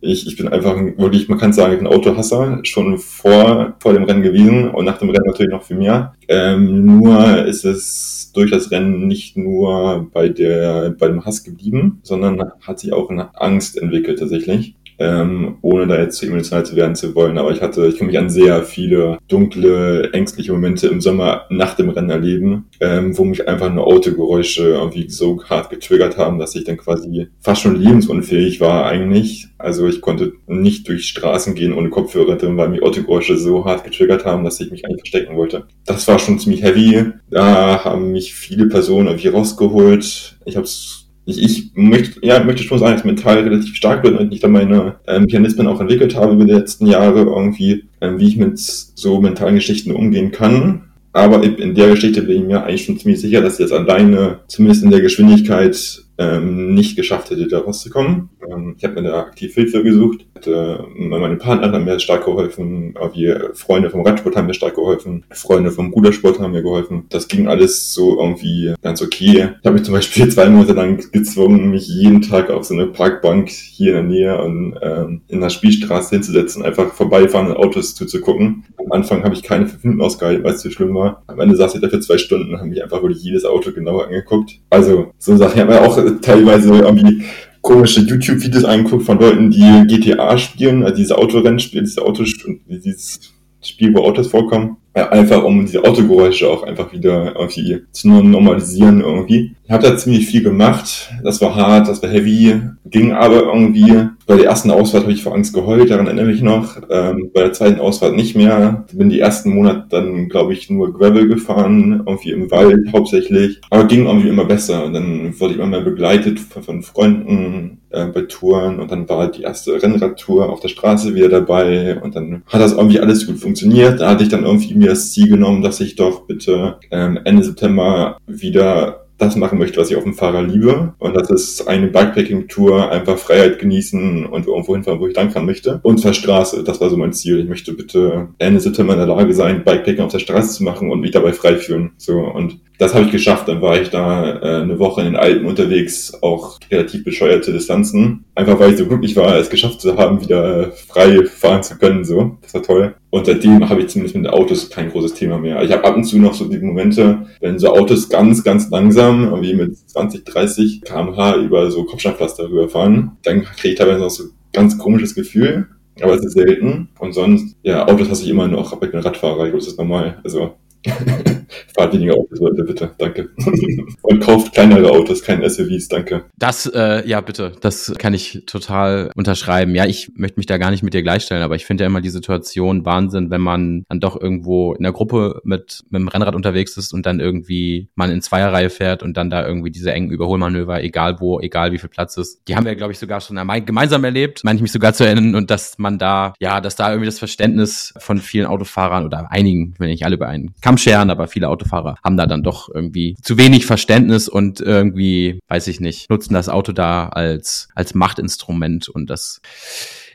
ich, 0.00 0.26
ich 0.26 0.36
bin 0.36 0.48
einfach 0.48 0.76
wirklich, 0.96 1.28
man 1.28 1.38
kann 1.38 1.52
sagen, 1.52 1.72
ich 1.72 1.78
bin 1.78 1.88
Autohasser, 1.88 2.60
schon 2.62 2.98
vor, 2.98 3.74
vor 3.78 3.92
dem 3.92 4.04
Rennen 4.04 4.22
gewesen 4.22 4.70
und 4.70 4.84
nach 4.84 4.98
dem 4.98 5.10
Rennen 5.10 5.26
natürlich 5.26 5.52
noch 5.52 5.64
viel 5.64 5.78
mehr. 5.78 6.14
Ähm, 6.28 6.84
nur 6.84 7.44
ist 7.44 7.64
es 7.64 8.30
durch 8.34 8.50
das 8.50 8.70
Rennen 8.70 9.06
nicht 9.06 9.36
nur 9.36 10.08
bei 10.12 10.28
der, 10.28 10.90
bei 10.90 11.08
dem 11.08 11.24
Hass 11.24 11.44
geblieben, 11.44 12.00
sondern 12.02 12.52
hat 12.60 12.78
sich 12.78 12.92
auch 12.92 13.10
eine 13.10 13.34
Angst 13.40 13.78
entwickelt 13.78 14.18
tatsächlich 14.18 14.74
ähm, 14.98 15.56
ohne 15.62 15.86
da 15.86 15.98
jetzt 15.98 16.18
zu 16.18 16.26
emotional 16.26 16.64
zu 16.64 16.76
werden 16.76 16.94
zu 16.94 17.14
wollen. 17.14 17.38
Aber 17.38 17.50
ich 17.50 17.60
hatte, 17.60 17.86
ich 17.86 17.98
kann 17.98 18.06
mich 18.06 18.18
an 18.18 18.30
sehr 18.30 18.62
viele 18.62 19.18
dunkle, 19.28 20.12
ängstliche 20.12 20.52
Momente 20.52 20.88
im 20.88 21.00
Sommer 21.00 21.46
nach 21.50 21.74
dem 21.74 21.90
Rennen 21.90 22.10
erleben, 22.10 22.66
ähm, 22.80 23.16
wo 23.16 23.24
mich 23.24 23.46
einfach 23.48 23.72
nur 23.72 23.86
Autogeräusche 23.86 24.68
irgendwie 24.68 25.08
so 25.08 25.42
hart 25.44 25.70
getriggert 25.70 26.16
haben, 26.16 26.38
dass 26.38 26.54
ich 26.54 26.64
dann 26.64 26.76
quasi 26.76 27.28
fast 27.40 27.62
schon 27.62 27.80
lebensunfähig 27.80 28.60
war 28.60 28.86
eigentlich. 28.86 29.48
Also 29.58 29.86
ich 29.86 30.00
konnte 30.00 30.32
nicht 30.46 30.88
durch 30.88 31.08
Straßen 31.08 31.54
gehen 31.54 31.72
ohne 31.72 31.90
Kopfhörer 31.90 32.36
drin, 32.36 32.56
weil 32.56 32.68
mich 32.68 32.82
Autogeräusche 32.82 33.36
so 33.36 33.64
hart 33.64 33.84
getriggert 33.84 34.24
haben, 34.24 34.44
dass 34.44 34.60
ich 34.60 34.70
mich 34.70 34.84
eigentlich 34.84 35.00
verstecken 35.00 35.36
wollte. 35.36 35.66
Das 35.86 36.06
war 36.08 36.18
schon 36.18 36.38
ziemlich 36.38 36.62
heavy. 36.62 37.12
Da 37.30 37.84
haben 37.84 38.12
mich 38.12 38.34
viele 38.34 38.66
Personen 38.66 39.08
irgendwie 39.08 39.28
rausgeholt. 39.28 40.38
Ich 40.44 40.56
habe 40.56 40.64
es 40.64 41.05
ich, 41.26 41.42
ich 41.42 41.72
möchte, 41.74 42.24
ja, 42.24 42.42
möchte 42.42 42.62
schon 42.62 42.78
sagen, 42.78 42.94
dass 42.94 43.04
mental 43.04 43.40
relativ 43.40 43.74
stark 43.74 44.02
bin 44.02 44.16
und 44.16 44.32
ich 44.32 44.40
da 44.40 44.48
meine 44.48 44.96
ähm, 45.08 45.24
Mechanismen 45.24 45.66
auch 45.66 45.80
entwickelt 45.80 46.14
habe 46.14 46.34
über 46.34 46.44
die 46.44 46.52
letzten 46.52 46.86
Jahre 46.86 47.22
irgendwie, 47.22 47.84
ähm, 48.00 48.20
wie 48.20 48.28
ich 48.28 48.36
mit 48.36 48.58
so 48.58 49.20
mentalen 49.20 49.56
Geschichten 49.56 49.90
umgehen 49.90 50.30
kann. 50.30 50.84
Aber 51.12 51.42
in 51.42 51.74
der 51.74 51.88
Geschichte 51.88 52.22
bin 52.22 52.42
ich 52.42 52.46
mir 52.46 52.62
eigentlich 52.62 52.84
schon 52.84 52.98
ziemlich 52.98 53.20
sicher, 53.20 53.40
dass 53.40 53.54
ich 53.54 53.60
jetzt 53.60 53.72
alleine, 53.72 54.40
zumindest 54.48 54.84
in 54.84 54.90
der 54.90 55.00
Geschwindigkeit, 55.00 56.02
ähm, 56.18 56.74
nicht 56.74 56.94
geschafft 56.94 57.30
hätte, 57.30 57.48
da 57.48 57.58
rauszukommen. 57.58 58.30
Ähm, 58.48 58.74
ich 58.76 58.84
habe 58.84 59.00
mir 59.00 59.08
da 59.08 59.20
aktiv 59.20 59.54
Hilfe 59.54 59.82
gesucht. 59.82 60.26
Hatte, 60.36 60.86
meine 60.94 61.36
Partner 61.36 61.72
haben 61.72 61.84
mir 61.84 61.98
stark 61.98 62.24
geholfen, 62.24 62.94
wie 63.14 63.34
Freunde 63.54 63.90
vom 63.90 64.02
Radsport 64.02 64.36
haben 64.36 64.46
mir 64.46 64.54
stark 64.54 64.74
geholfen, 64.74 65.24
Freunde 65.30 65.70
vom 65.70 65.92
Rudersport 65.92 66.38
haben 66.40 66.52
mir 66.52 66.62
geholfen. 66.62 67.06
Das 67.08 67.28
ging 67.28 67.48
alles 67.48 67.92
so 67.94 68.18
irgendwie 68.20 68.74
ganz 68.82 69.02
okay. 69.02 69.48
Ich 69.60 69.66
habe 69.66 69.72
mich 69.72 69.84
zum 69.84 69.94
Beispiel 69.94 70.28
zwei 70.30 70.48
Monate 70.48 70.74
lang 70.74 71.10
gezwungen, 71.10 71.70
mich 71.70 71.88
jeden 71.88 72.22
Tag 72.22 72.50
auf 72.50 72.64
so 72.64 72.74
eine 72.74 72.86
Parkbank 72.86 73.48
hier 73.48 73.88
in 73.88 73.94
der 73.94 74.02
Nähe 74.02 74.42
und 74.42 74.78
ähm, 74.82 75.20
in 75.28 75.40
der 75.40 75.50
Spielstraße 75.50 76.16
hinzusetzen, 76.16 76.62
einfach 76.62 76.92
vorbeifahrende 76.92 77.56
Autos 77.58 77.94
zuzugucken. 77.94 78.64
Am 78.78 78.92
Anfang 78.92 79.24
habe 79.24 79.34
ich 79.34 79.42
keine 79.42 79.66
fünf 79.66 79.84
Minuten 79.84 80.02
ausgehalten, 80.02 80.44
weil 80.44 80.54
es 80.54 80.60
zu 80.60 80.70
schlimm 80.70 80.94
war. 80.94 81.22
Am 81.26 81.40
Ende 81.40 81.56
saß 81.56 81.74
ich 81.74 81.80
dafür 81.80 82.00
zwei 82.00 82.18
Stunden 82.18 82.52
und 82.52 82.58
habe 82.58 82.68
mich 82.68 82.82
einfach 82.82 83.02
wirklich 83.02 83.22
jedes 83.22 83.44
Auto 83.44 83.72
genauer 83.72 84.04
angeguckt. 84.04 84.60
Also 84.70 85.12
so 85.18 85.36
Sachen. 85.36 85.54
Ich 85.54 85.60
habe 85.60 85.80
auch 85.80 85.98
teilweise 86.20 86.74
irgendwie 86.74 87.24
komische 87.66 88.00
YouTube-Videos 88.00 88.64
angeguckt 88.64 89.04
von 89.04 89.18
Leuten, 89.18 89.50
die 89.50 89.84
GTA 89.88 90.38
spielen, 90.38 90.84
also 90.84 90.94
diese 90.94 91.18
Autorennspiele, 91.18 91.82
diese 91.82 92.00
Autos, 92.00 92.32
dieses 92.68 93.20
Spiel, 93.60 93.92
wo 93.92 94.04
Autos 94.04 94.28
vorkommen. 94.28 94.76
Ja, 94.96 95.10
einfach 95.10 95.42
um 95.42 95.66
diese 95.66 95.84
Autogeräusche 95.84 96.48
auch 96.48 96.62
einfach 96.62 96.92
wieder 96.92 97.34
irgendwie 97.34 97.82
zu 97.90 98.08
normalisieren 98.08 99.00
irgendwie. 99.00 99.54
Ich 99.64 99.70
habe 99.70 99.82
da 99.82 99.96
ziemlich 99.96 100.26
viel 100.26 100.42
gemacht. 100.42 101.10
Das 101.24 101.40
war 101.42 101.54
hart, 101.54 101.88
das 101.88 102.02
war 102.02 102.08
heavy, 102.08 102.60
ging 102.86 103.12
aber 103.12 103.42
irgendwie. 103.52 104.10
Bei 104.26 104.34
der 104.34 104.46
ersten 104.46 104.72
Ausfahrt 104.72 105.04
habe 105.04 105.12
ich 105.12 105.22
vor 105.22 105.34
Angst 105.34 105.54
geheult, 105.54 105.88
daran 105.88 106.06
erinnere 106.06 106.32
ich 106.32 106.42
noch. 106.42 106.78
Ähm, 106.90 107.30
bei 107.32 107.42
der 107.42 107.52
zweiten 107.52 107.78
Ausfahrt 107.78 108.16
nicht 108.16 108.34
mehr. 108.34 108.84
Bin 108.92 109.08
die 109.08 109.20
ersten 109.20 109.54
Monate 109.54 109.86
dann, 109.88 110.28
glaube 110.28 110.52
ich, 110.52 110.68
nur 110.68 110.92
Gravel 110.92 111.28
gefahren, 111.28 112.02
irgendwie 112.04 112.32
im 112.32 112.50
Wald 112.50 112.92
hauptsächlich. 112.92 113.60
Aber 113.70 113.84
ging 113.84 114.06
irgendwie 114.06 114.28
immer 114.28 114.44
besser. 114.44 114.84
Und 114.84 114.94
dann 114.94 115.38
wurde 115.38 115.54
ich 115.54 115.60
immer 115.60 115.68
mehr 115.68 115.80
begleitet 115.80 116.40
von, 116.40 116.64
von 116.64 116.82
Freunden 116.82 117.82
äh, 117.90 118.06
bei 118.06 118.22
Touren. 118.22 118.80
Und 118.80 118.90
dann 118.90 119.08
war 119.08 119.30
die 119.30 119.42
erste 119.42 119.80
Rennradtour 119.80 120.50
auf 120.50 120.58
der 120.58 120.68
Straße 120.68 121.14
wieder 121.14 121.28
dabei. 121.28 122.00
Und 122.00 122.16
dann 122.16 122.42
hat 122.46 122.60
das 122.60 122.72
irgendwie 122.72 122.98
alles 122.98 123.28
gut 123.28 123.38
funktioniert. 123.38 124.00
Da 124.00 124.10
hatte 124.10 124.24
ich 124.24 124.28
dann 124.28 124.44
irgendwie 124.44 124.74
mir 124.74 124.88
das 124.88 125.12
Ziel 125.12 125.28
genommen, 125.28 125.62
dass 125.62 125.80
ich 125.80 125.94
doch 125.94 126.26
bitte 126.26 126.78
ähm, 126.90 127.20
Ende 127.24 127.44
September 127.44 128.18
wieder 128.26 129.05
das 129.18 129.36
machen 129.36 129.58
möchte, 129.58 129.80
was 129.80 129.90
ich 129.90 129.96
auf 129.96 130.04
dem 130.04 130.14
Fahrer 130.14 130.42
liebe. 130.42 130.94
Und 130.98 131.14
das 131.14 131.30
ist 131.30 131.68
eine 131.68 131.88
Bikepacking-Tour, 131.88 132.90
einfach 132.90 133.18
Freiheit 133.18 133.58
genießen 133.58 134.26
und 134.26 134.46
irgendwo 134.46 134.74
hinfahren, 134.74 135.00
wo 135.00 135.06
ich 135.06 135.16
lang 135.16 135.30
fahren 135.30 135.46
möchte. 135.46 135.80
Und 135.82 135.98
zur 135.98 136.12
Straße, 136.12 136.64
das 136.64 136.80
war 136.80 136.90
so 136.90 136.96
mein 136.96 137.12
Ziel. 137.12 137.40
Ich 137.40 137.48
möchte 137.48 137.72
bitte 137.72 138.28
Ende 138.38 138.60
September 138.60 138.92
in 138.92 138.98
der 138.98 139.08
Lage 139.08 139.34
sein, 139.34 139.64
Bikepacking 139.64 140.04
auf 140.04 140.12
der 140.12 140.18
Straße 140.18 140.58
zu 140.58 140.64
machen 140.64 140.90
und 140.90 141.00
mich 141.00 141.12
dabei 141.12 141.32
frei 141.32 141.56
fühlen. 141.56 141.92
So, 141.96 142.18
und 142.18 142.58
das 142.78 142.94
habe 142.94 143.06
ich 143.06 143.12
geschafft. 143.12 143.48
Dann 143.48 143.62
war 143.62 143.80
ich 143.80 143.90
da 143.90 144.38
äh, 144.40 144.62
eine 144.62 144.78
Woche 144.78 145.00
in 145.00 145.06
den 145.06 145.16
Alpen 145.16 145.46
unterwegs, 145.46 146.12
auch 146.22 146.58
relativ 146.70 147.04
bescheuerte 147.04 147.52
Distanzen. 147.52 148.24
Einfach 148.34 148.58
weil 148.58 148.72
ich 148.72 148.78
so 148.78 148.86
glücklich 148.86 149.16
war, 149.16 149.36
es 149.36 149.50
geschafft 149.50 149.80
zu 149.80 149.96
haben, 149.96 150.20
wieder 150.20 150.72
frei 150.72 151.24
fahren 151.24 151.62
zu 151.62 151.78
können. 151.78 152.04
So, 152.04 152.36
das 152.42 152.54
war 152.54 152.62
toll. 152.62 152.94
Und 153.16 153.24
seitdem 153.24 153.66
habe 153.66 153.80
ich 153.80 153.88
zumindest 153.88 154.14
mit 154.14 154.28
Autos 154.30 154.68
kein 154.68 154.90
großes 154.90 155.14
Thema 155.14 155.38
mehr. 155.38 155.62
Ich 155.62 155.72
habe 155.72 155.82
ab 155.84 155.96
und 155.96 156.04
zu 156.04 156.18
noch 156.18 156.34
so 156.34 156.44
die 156.44 156.58
Momente, 156.58 157.26
wenn 157.40 157.58
so 157.58 157.72
Autos 157.72 158.10
ganz, 158.10 158.44
ganz 158.44 158.68
langsam, 158.68 159.40
wie 159.40 159.54
mit 159.54 159.74
20, 159.74 160.22
30 160.22 160.82
kmh 160.82 161.36
über 161.36 161.70
so 161.70 161.84
Kopfsteinpflaster 161.84 162.50
rüberfahren, 162.50 163.12
dann 163.22 163.44
kriege 163.44 163.72
ich 163.72 163.78
teilweise 163.78 164.00
noch 164.00 164.10
so 164.10 164.24
ganz 164.52 164.76
komisches 164.76 165.14
Gefühl. 165.14 165.66
Aber 166.02 166.12
es 166.12 166.26
ist 166.26 166.34
selten. 166.34 166.90
Und 166.98 167.14
sonst, 167.14 167.56
ja, 167.62 167.88
Autos 167.88 168.10
hasse 168.10 168.24
ich 168.24 168.28
immer 168.28 168.48
noch, 168.48 168.74
aber 168.74 168.84
ich 168.84 168.92
bin 168.92 169.00
Radfahrer, 169.00 169.46
ich 169.46 169.50
glaube, 169.50 169.58
das 169.60 169.68
ist 169.68 169.78
normal. 169.78 170.20
Also 170.22 170.52
Fahrt 171.76 171.94
weniger 171.94 172.14
Autos, 172.14 172.38
Leute, 172.40 172.64
bitte. 172.64 172.90
Danke. 172.98 173.28
Und 174.02 174.20
kauft 174.20 174.52
kleinere 174.52 174.90
Autos, 174.90 175.22
keine 175.22 175.48
SUVs, 175.48 175.88
danke. 175.88 176.24
Das, 176.38 176.66
äh, 176.66 177.06
ja, 177.06 177.20
bitte. 177.20 177.52
Das 177.60 177.92
kann 177.98 178.14
ich 178.14 178.44
total 178.46 179.10
unterschreiben. 179.14 179.74
Ja, 179.74 179.86
ich 179.86 180.12
möchte 180.16 180.38
mich 180.38 180.46
da 180.46 180.58
gar 180.58 180.70
nicht 180.70 180.82
mit 180.82 180.94
dir 180.94 181.02
gleichstellen, 181.02 181.42
aber 181.42 181.54
ich 181.54 181.66
finde 181.66 181.84
ja 181.84 181.86
immer 181.86 182.00
die 182.00 182.10
Situation 182.10 182.84
Wahnsinn, 182.84 183.30
wenn 183.30 183.40
man 183.40 183.84
dann 183.88 184.00
doch 184.00 184.20
irgendwo 184.20 184.74
in 184.74 184.82
der 184.82 184.92
Gruppe 184.92 185.40
mit, 185.44 185.84
mit 185.90 186.00
dem 186.00 186.08
Rennrad 186.08 186.34
unterwegs 186.34 186.76
ist 186.76 186.92
und 186.92 187.06
dann 187.06 187.20
irgendwie 187.20 187.88
man 187.94 188.10
in 188.10 188.22
Zweierreihe 188.22 188.70
fährt 188.70 189.02
und 189.02 189.16
dann 189.16 189.30
da 189.30 189.46
irgendwie 189.46 189.70
diese 189.70 189.92
engen 189.92 190.10
Überholmanöver, 190.10 190.82
egal 190.82 191.20
wo, 191.20 191.40
egal 191.40 191.72
wie 191.72 191.78
viel 191.78 191.88
Platz 191.90 192.16
ist. 192.16 192.42
Die 192.48 192.56
haben 192.56 192.66
wir, 192.66 192.74
glaube 192.76 192.92
ich, 192.92 192.98
sogar 192.98 193.20
schon 193.20 193.36
gemeinsam 193.66 194.04
erlebt, 194.04 194.42
meine 194.44 194.56
ich 194.56 194.62
mich 194.62 194.72
sogar 194.72 194.92
zu 194.92 195.04
erinnern 195.04 195.34
und 195.34 195.50
dass 195.50 195.78
man 195.78 195.98
da, 195.98 196.34
ja, 196.40 196.60
dass 196.60 196.76
da 196.76 196.90
irgendwie 196.90 197.06
das 197.06 197.18
Verständnis 197.18 197.94
von 197.98 198.18
vielen 198.18 198.46
Autofahrern 198.46 199.04
oder 199.04 199.30
einigen, 199.30 199.74
wenn 199.78 199.88
nicht 199.88 200.04
alle 200.04 200.18
bei 200.18 200.26
einem, 200.26 200.52
kann 200.60 200.75
Namen 200.76 200.78
scheren, 200.78 201.10
aber 201.10 201.26
viele 201.26 201.48
Autofahrer 201.48 201.96
haben 202.04 202.16
da 202.16 202.26
dann 202.26 202.42
doch 202.42 202.68
irgendwie 202.72 203.16
zu 203.22 203.38
wenig 203.38 203.66
Verständnis 203.66 204.28
und 204.28 204.60
irgendwie, 204.60 205.40
weiß 205.48 205.68
ich 205.68 205.80
nicht, 205.80 206.10
nutzen 206.10 206.34
das 206.34 206.48
Auto 206.48 206.72
da 206.72 207.08
als, 207.08 207.68
als 207.74 207.94
Machtinstrument 207.94 208.88
und 208.88 209.10
das 209.10 209.40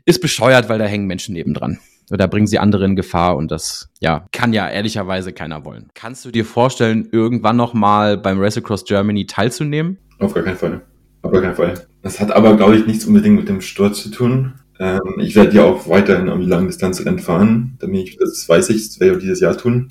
ist 0.06 0.21
bescheuert, 0.21 0.69
weil 0.69 0.80
da 0.80 0.86
hängen 0.86 1.08
Menschen 1.08 1.34
nebendran. 1.34 1.80
Oder 2.12 2.28
bringen 2.28 2.47
sie 2.47 2.60
andere 2.60 2.86
in 2.86 2.95
Gefahr 2.97 3.38
und 3.38 3.52
das, 3.52 3.89
ja, 4.02 4.28
kann 4.34 4.52
ja 4.52 4.69
ehrlicherweise 4.69 5.32
keiner 5.32 5.63
wollen. 5.63 5.89
Kannst 5.93 6.26
du 6.26 6.32
dir 6.32 6.43
vorstellen, 6.43 7.08
irgendwann 7.12 7.56
nochmal 7.56 8.17
beim 8.17 8.39
Race 8.39 8.58
Across 8.58 8.84
Germany 8.84 9.26
teilzunehmen? 9.26 9.97
Auf 10.19 10.34
gar 10.34 10.43
keinen 10.43 10.58
Fall. 10.58 10.82
Auf 11.21 11.32
gar 11.32 11.41
keinen 11.41 11.56
Fall. 11.56 11.74
Das 12.02 12.19
hat 12.19 12.32
aber, 12.32 12.58
glaube 12.58 12.76
ich, 12.76 12.86
nichts 12.86 13.06
unbedingt 13.06 13.38
mit 13.38 13.47
dem 13.47 13.62
Sturz 13.62 14.04
zu 14.04 14.10
tun. 14.10 14.56
Ähm, 14.80 15.00
ich 15.19 15.36
werde 15.36 15.56
ja 15.56 15.63
auch 15.63 15.88
weiterhin 15.88 16.28
irgendwie 16.28 16.50
lange 16.50 16.67
Distanzrennen 16.67 17.19
fahren. 17.19 17.78
Damit 17.80 18.10
ich, 18.10 18.17
das 18.17 18.50
weiß 18.50 18.69
ich, 18.71 18.88
das 18.88 19.00
werde 19.00 19.13
ich 19.13 19.17
auch 19.17 19.21
dieses 19.21 19.39
Jahr 19.39 19.56
tun. 19.56 19.88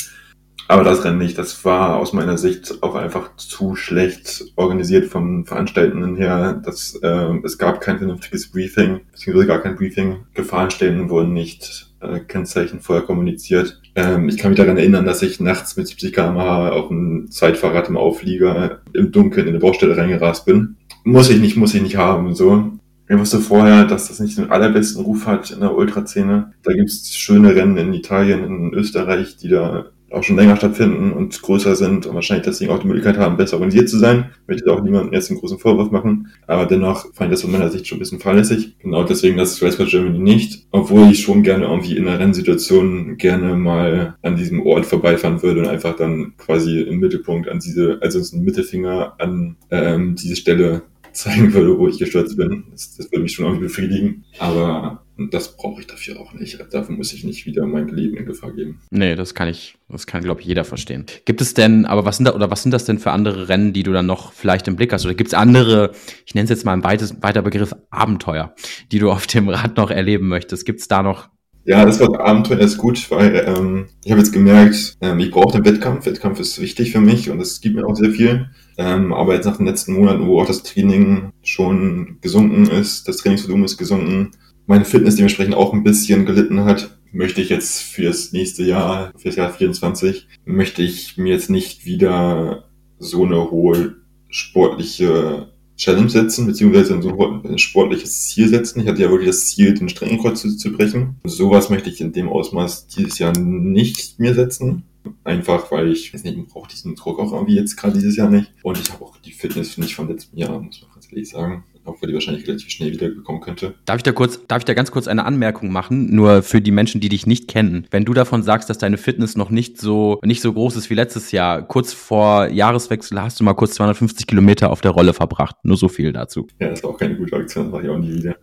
Aber 0.71 0.85
das 0.85 1.05
Rennen 1.05 1.19
nicht, 1.19 1.37
das 1.37 1.65
war 1.65 1.97
aus 1.97 2.13
meiner 2.13 2.39
Sicht 2.39 2.81
auch 2.85 2.95
einfach 2.95 3.35
zu 3.35 3.75
schlecht 3.75 4.45
organisiert 4.55 5.07
vom 5.07 5.45
Veranstaltenden 5.45 6.15
her. 6.15 6.63
Das, 6.65 6.95
äh, 7.03 7.35
es 7.43 7.59
gab 7.59 7.81
kein 7.81 7.99
vernünftiges 7.99 8.53
Briefing, 8.53 9.01
beziehungsweise 9.11 9.49
gar 9.49 9.59
kein 9.59 9.75
Briefing. 9.75 10.27
Gefahrenstellen 10.33 11.11
wurden 11.11 11.33
nicht 11.33 11.91
äh, 11.99 12.21
Kennzeichen 12.21 12.79
vorher 12.79 13.05
kommuniziert. 13.05 13.83
Ähm, 13.97 14.29
ich 14.29 14.39
kann 14.39 14.53
mich 14.53 14.61
daran 14.61 14.77
erinnern, 14.77 15.05
dass 15.05 15.23
ich 15.23 15.41
nachts 15.41 15.77
mit 15.77 15.89
70 15.89 16.13
km/h 16.13 16.71
auf 16.71 16.87
dem 16.87 17.33
Zeitfahrrad 17.33 17.89
im 17.89 17.97
Auflieger 17.97 18.81
im 18.93 19.11
Dunkeln 19.11 19.49
in 19.49 19.55
eine 19.55 19.59
Baustelle 19.59 19.97
reingerast 19.97 20.47
bin. 20.47 20.77
Muss 21.03 21.31
ich 21.31 21.41
nicht, 21.41 21.57
muss 21.57 21.75
ich 21.75 21.83
nicht 21.83 21.97
haben, 21.97 22.33
so. 22.37 22.71
Ich 23.09 23.19
wusste 23.19 23.41
vorher, 23.41 23.87
dass 23.87 24.07
das 24.07 24.21
nicht 24.21 24.39
den 24.39 24.53
allerbesten 24.53 25.03
Ruf 25.03 25.27
hat 25.27 25.51
in 25.51 25.59
der 25.59 25.75
Ultraszene. 25.75 26.53
Da 26.63 26.73
gibt's 26.73 27.17
schöne 27.17 27.57
Rennen 27.57 27.77
in 27.77 27.93
Italien, 27.93 28.45
in 28.45 28.73
Österreich, 28.73 29.37
die 29.37 29.49
da 29.49 29.87
auch 30.11 30.23
schon 30.23 30.37
länger 30.37 30.57
stattfinden 30.57 31.13
und 31.13 31.41
größer 31.41 31.77
sind 31.77 32.07
und 32.07 32.15
wahrscheinlich 32.15 32.47
deswegen 32.47 32.71
auch 32.71 32.79
die 32.79 32.87
Möglichkeit 32.87 33.19
haben, 33.19 33.37
besser 33.37 33.57
organisiert 33.57 33.89
zu 33.89 33.99
sein. 33.99 34.31
Ich 34.43 34.49
möchte 34.49 34.73
auch 34.73 34.83
niemandem 34.83 35.13
jetzt 35.13 35.31
einen 35.31 35.41
großen 35.41 35.59
Vorwurf 35.59 35.91
machen. 35.91 36.29
Aber 36.47 36.67
dennoch 36.67 37.13
fand 37.15 37.31
ich 37.31 37.35
das 37.35 37.43
von 37.43 37.53
meiner 37.53 37.71
Sicht 37.71 37.87
schon 37.87 37.97
ein 37.97 38.01
bisschen 38.01 38.21
fahrlässig. 38.21 38.77
Genau 38.79 39.05
deswegen 39.05 39.37
das 39.37 39.63
Race 39.63 39.77
for 39.77 39.87
Germany 39.87 40.19
nicht. 40.19 40.67
Obwohl 40.71 41.11
ich 41.11 41.23
schon 41.23 41.43
gerne 41.43 41.67
irgendwie 41.67 41.97
in 41.97 42.09
einer 42.09 42.19
Rennsituation 42.19 43.17
gerne 43.17 43.57
mal 43.57 44.17
an 44.23 44.37
diesem 44.37 44.67
Ort 44.67 44.87
vorbeifahren 44.87 45.43
würde 45.43 45.61
und 45.61 45.69
einfach 45.69 45.97
dann 45.97 46.35
quasi 46.39 46.81
im 46.81 46.99
Mittelpunkt 46.99 47.49
an 47.49 47.61
diese, 47.61 47.99
also 48.01 48.21
einen 48.35 48.45
Mittelfinger 48.45 49.15
an 49.19 49.57
ähm, 49.71 50.17
diese 50.17 50.37
Stelle 50.37 50.83
zeigen 51.13 51.53
würde, 51.53 51.77
wo 51.79 51.89
ich 51.89 51.99
gestürzt 51.99 52.37
bin. 52.37 52.65
Das, 52.71 52.97
das 52.97 53.11
würde 53.11 53.23
mich 53.23 53.33
schon 53.33 53.45
irgendwie 53.45 53.65
befriedigen. 53.65 54.25
Aber 54.39 55.03
das 55.31 55.57
brauche 55.57 55.81
ich 55.81 55.87
dafür 55.87 56.19
auch 56.21 56.33
nicht. 56.33 56.59
Dafür 56.73 56.97
muss 56.97 57.13
ich 57.13 57.25
nicht 57.25 57.47
wieder 57.47 57.67
mein 57.67 57.89
Leben 57.89 58.17
in 58.17 58.25
Gefahr 58.25 58.53
geben. 58.53 58.81
Nee, 58.91 59.15
das 59.15 59.35
kann 59.35 59.49
ich, 59.49 59.77
das 59.89 60.07
kann, 60.07 60.23
glaube 60.23 60.41
ich, 60.41 60.47
jeder 60.47 60.65
verstehen. 60.65 61.05
Gibt 61.25 61.41
es 61.41 61.55
denn, 61.55 61.85
aber 61.85 62.05
was 62.05 62.17
sind 62.17 62.27
da, 62.27 62.35
oder 62.35 62.51
was 62.51 62.63
sind 62.63 62.73
das 62.73 62.85
denn 62.85 62.99
für 62.99 63.11
andere 63.11 63.49
Rennen, 63.49 63.73
die 63.73 63.83
du 63.83 63.93
dann 63.93 64.07
noch 64.07 64.33
vielleicht 64.33 64.69
im 64.69 64.77
Blick 64.77 64.93
hast? 64.93 65.05
Oder 65.05 65.15
gibt 65.15 65.29
es 65.29 65.35
andere, 65.35 65.93
ich 66.25 66.35
nenne 66.35 66.45
es 66.45 66.51
jetzt 66.51 66.65
mal 66.65 66.73
ein 66.73 66.85
weites, 66.85 67.23
weiter 67.23 67.43
Begriff, 67.43 67.75
Abenteuer, 67.91 68.55
die 68.91 68.99
du 68.99 69.11
auf 69.11 69.27
dem 69.27 69.49
Rad 69.49 69.77
noch 69.77 69.91
erleben 69.91 70.29
möchtest? 70.29 70.65
Gibt 70.65 70.81
es 70.81 70.89
da 70.89 71.03
noch 71.03 71.29
ja, 71.65 71.85
das 71.85 72.01
Wort 72.01 72.19
Abenteuer 72.19 72.61
ist 72.61 72.79
gut, 72.79 73.11
weil 73.11 73.45
ähm, 73.47 73.87
ich 74.03 74.11
habe 74.11 74.21
jetzt 74.21 74.33
gemerkt, 74.33 74.97
ähm, 75.03 75.21
ich 75.21 75.31
brauche 75.31 75.53
den 75.53 75.65
Wettkampf. 75.65 76.07
Wettkampf 76.07 76.41
ist 76.41 76.61
wichtig 76.61 76.91
für 76.91 77.01
mich 77.01 77.29
und 77.29 77.39
es 77.41 77.61
gibt 77.61 77.77
mir 77.77 77.87
auch 77.87 77.95
sehr 77.95 78.11
viel. 78.11 78.49
Ähm, 78.79 79.13
aber 79.13 79.35
jetzt 79.35 79.45
nach 79.45 79.59
den 79.59 79.67
letzten 79.67 79.93
Monaten, 79.93 80.27
wo 80.27 80.41
auch 80.41 80.47
das 80.47 80.63
Training 80.63 81.33
schon 81.43 82.19
gesunken 82.23 82.67
ist, 82.67 83.07
das 83.07 83.19
Trainingsvolumen 83.19 83.67
ist 83.67 83.77
gesunken, 83.77 84.31
meine 84.71 84.85
Fitness 84.85 85.17
dementsprechend 85.17 85.57
auch 85.57 85.73
ein 85.73 85.83
bisschen 85.83 86.27
gelitten 86.27 86.65
hat, 86.65 86.97
möchte 87.11 87.41
ich 87.41 87.49
jetzt 87.49 87.83
fürs 87.83 88.31
nächste 88.31 88.63
Jahr, 88.63 89.13
fürs 89.17 89.35
Jahr 89.35 89.53
24, 89.53 90.29
möchte 90.45 90.81
ich 90.83 91.19
mir 91.19 91.33
jetzt 91.33 91.51
nicht 91.51 91.87
wieder 91.87 92.69
so 93.01 93.25
eine 93.25 93.51
hohe 93.51 93.97
sportliche 94.29 95.49
Challenge 95.77 96.09
setzen, 96.09 96.47
beziehungsweise 96.47 97.03
so 97.03 97.41
ein 97.43 97.59
sportliches 97.59 98.29
Ziel 98.29 98.47
setzen. 98.47 98.81
Ich 98.81 98.87
hatte 98.87 99.03
ja 99.03 99.11
wirklich 99.11 99.31
das 99.31 99.47
Ziel, 99.47 99.75
den 99.75 99.89
Streckenkreuz 99.89 100.41
zu, 100.41 100.57
zu 100.57 100.71
brechen. 100.71 101.17
Sowas 101.25 101.69
möchte 101.69 101.91
ich 101.91 102.01
in 102.01 102.13
dem 102.13 102.29
Ausmaß 102.29 102.87
dieses 102.87 103.19
Jahr 103.19 103.37
nicht 103.37 104.21
mehr 104.21 104.35
setzen. 104.35 104.85
Einfach, 105.25 105.73
weil 105.73 105.91
ich, 105.91 106.15
weiß 106.15 106.23
nicht, 106.23 106.39
ich 106.39 106.47
brauche 106.47 106.71
diesen 106.71 106.95
Druck 106.95 107.19
auch 107.19 107.33
irgendwie 107.33 107.57
jetzt 107.57 107.77
gerade 107.77 107.95
dieses 107.95 108.15
Jahr 108.15 108.31
nicht. 108.31 108.53
Und 108.63 108.79
ich 108.79 108.93
habe 108.93 109.05
auch 109.05 109.17
die 109.17 109.33
Fitness 109.33 109.79
nicht 109.79 109.97
von 109.97 110.07
letztem 110.07 110.39
Jahr, 110.39 110.61
muss 110.61 110.81
man 110.81 110.93
ganz 110.93 111.09
ehrlich 111.11 111.29
sagen 111.29 111.65
obwohl 111.85 112.09
die 112.09 112.15
wahrscheinlich 112.15 112.47
relativ 112.47 112.71
schnell 112.71 112.93
wiederbekommen 112.93 113.41
könnte. 113.41 113.75
Darf 113.85 113.97
ich 113.97 114.03
da 114.03 114.13
kurz, 114.13 114.47
darf 114.47 114.59
ich 114.59 114.65
da 114.65 114.75
ganz 114.75 114.91
kurz 114.91 115.09
eine 115.09 115.25
Anmerkung 115.25 115.73
machen, 115.73 116.15
nur 116.15 116.43
für 116.43 116.61
die 116.61 116.71
Menschen, 116.71 117.01
die 117.01 117.09
dich 117.09 117.27
nicht 117.27 117.49
kennen? 117.49 117.87
Wenn 117.91 118.05
du 118.05 118.15
davon 118.15 118.43
sagst, 118.43 118.71
dass 118.71 118.79
deine 118.79 118.99
Fitness 118.99 119.37
noch 119.37 119.51
nicht 119.51 119.79
so, 119.79 120.21
nicht 120.25 120.43
so 120.43 120.53
groß 120.53 120.77
ist 120.77 120.91
wie 120.91 120.95
letztes 120.95 121.33
Jahr, 121.33 121.63
kurz 121.63 121.93
vor 121.93 122.49
Jahreswechsel 122.49 123.21
hast 123.21 123.41
du 123.41 123.45
mal 123.45 123.55
kurz 123.55 123.75
250 123.75 124.27
Kilometer 124.27 124.71
auf 124.71 124.81
der 124.81 124.93
Rolle 124.93 125.13
verbracht. 125.13 125.57
Nur 125.63 125.77
so 125.77 125.89
viel 125.89 126.13
dazu. 126.13 126.47
Ja, 126.61 126.69
das 126.69 126.83
war 126.83 126.91
auch 126.91 126.99
keine 126.99 127.17
gute 127.17 127.37
Aktion, 127.37 127.65
das 127.65 127.73
mache 127.73 127.85
ich 127.85 127.91
auch 127.91 127.99
nie 127.99 128.15
wieder. 128.15 128.37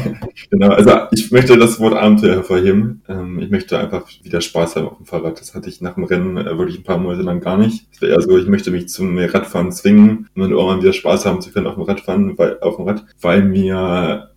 genau, 0.50 0.68
also 0.68 0.92
ich 1.12 1.30
möchte 1.30 1.56
das 1.58 1.80
Wort 1.80 1.94
Abenteuer 1.94 2.36
hervorheben. 2.36 3.02
Ähm, 3.08 3.38
ich 3.40 3.50
möchte 3.50 3.78
einfach 3.78 4.08
wieder 4.22 4.40
Spaß 4.40 4.76
haben 4.76 4.88
auf 4.88 4.96
dem 4.96 5.06
Fahrrad. 5.06 5.40
Das 5.40 5.54
hatte 5.54 5.68
ich 5.68 5.80
nach 5.80 5.94
dem 5.94 6.04
Rennen 6.04 6.36
äh, 6.36 6.58
wirklich 6.58 6.78
ein 6.78 6.84
paar 6.84 6.98
Monate 6.98 7.22
lang 7.22 7.40
gar 7.40 7.58
nicht. 7.58 7.86
Es 7.92 8.00
wäre 8.00 8.12
eher 8.12 8.20
so, 8.20 8.38
ich 8.38 8.46
möchte 8.46 8.70
mich 8.70 8.88
zum 8.88 9.16
Radfahren 9.18 9.72
zwingen, 9.72 10.28
um 10.34 10.42
dann 10.42 10.50
irgendwann 10.50 10.80
wieder 10.82 10.92
Spaß 10.92 11.26
haben 11.26 11.40
zu 11.40 11.50
können 11.50 11.66
auf 11.66 11.74
dem 11.74 11.84
Radfahren, 11.84 12.38
weil 12.38 12.58
auf 12.60 12.76
dem 12.76 12.83
Rad, 12.86 13.04
weil 13.20 13.44
mir 13.44 14.30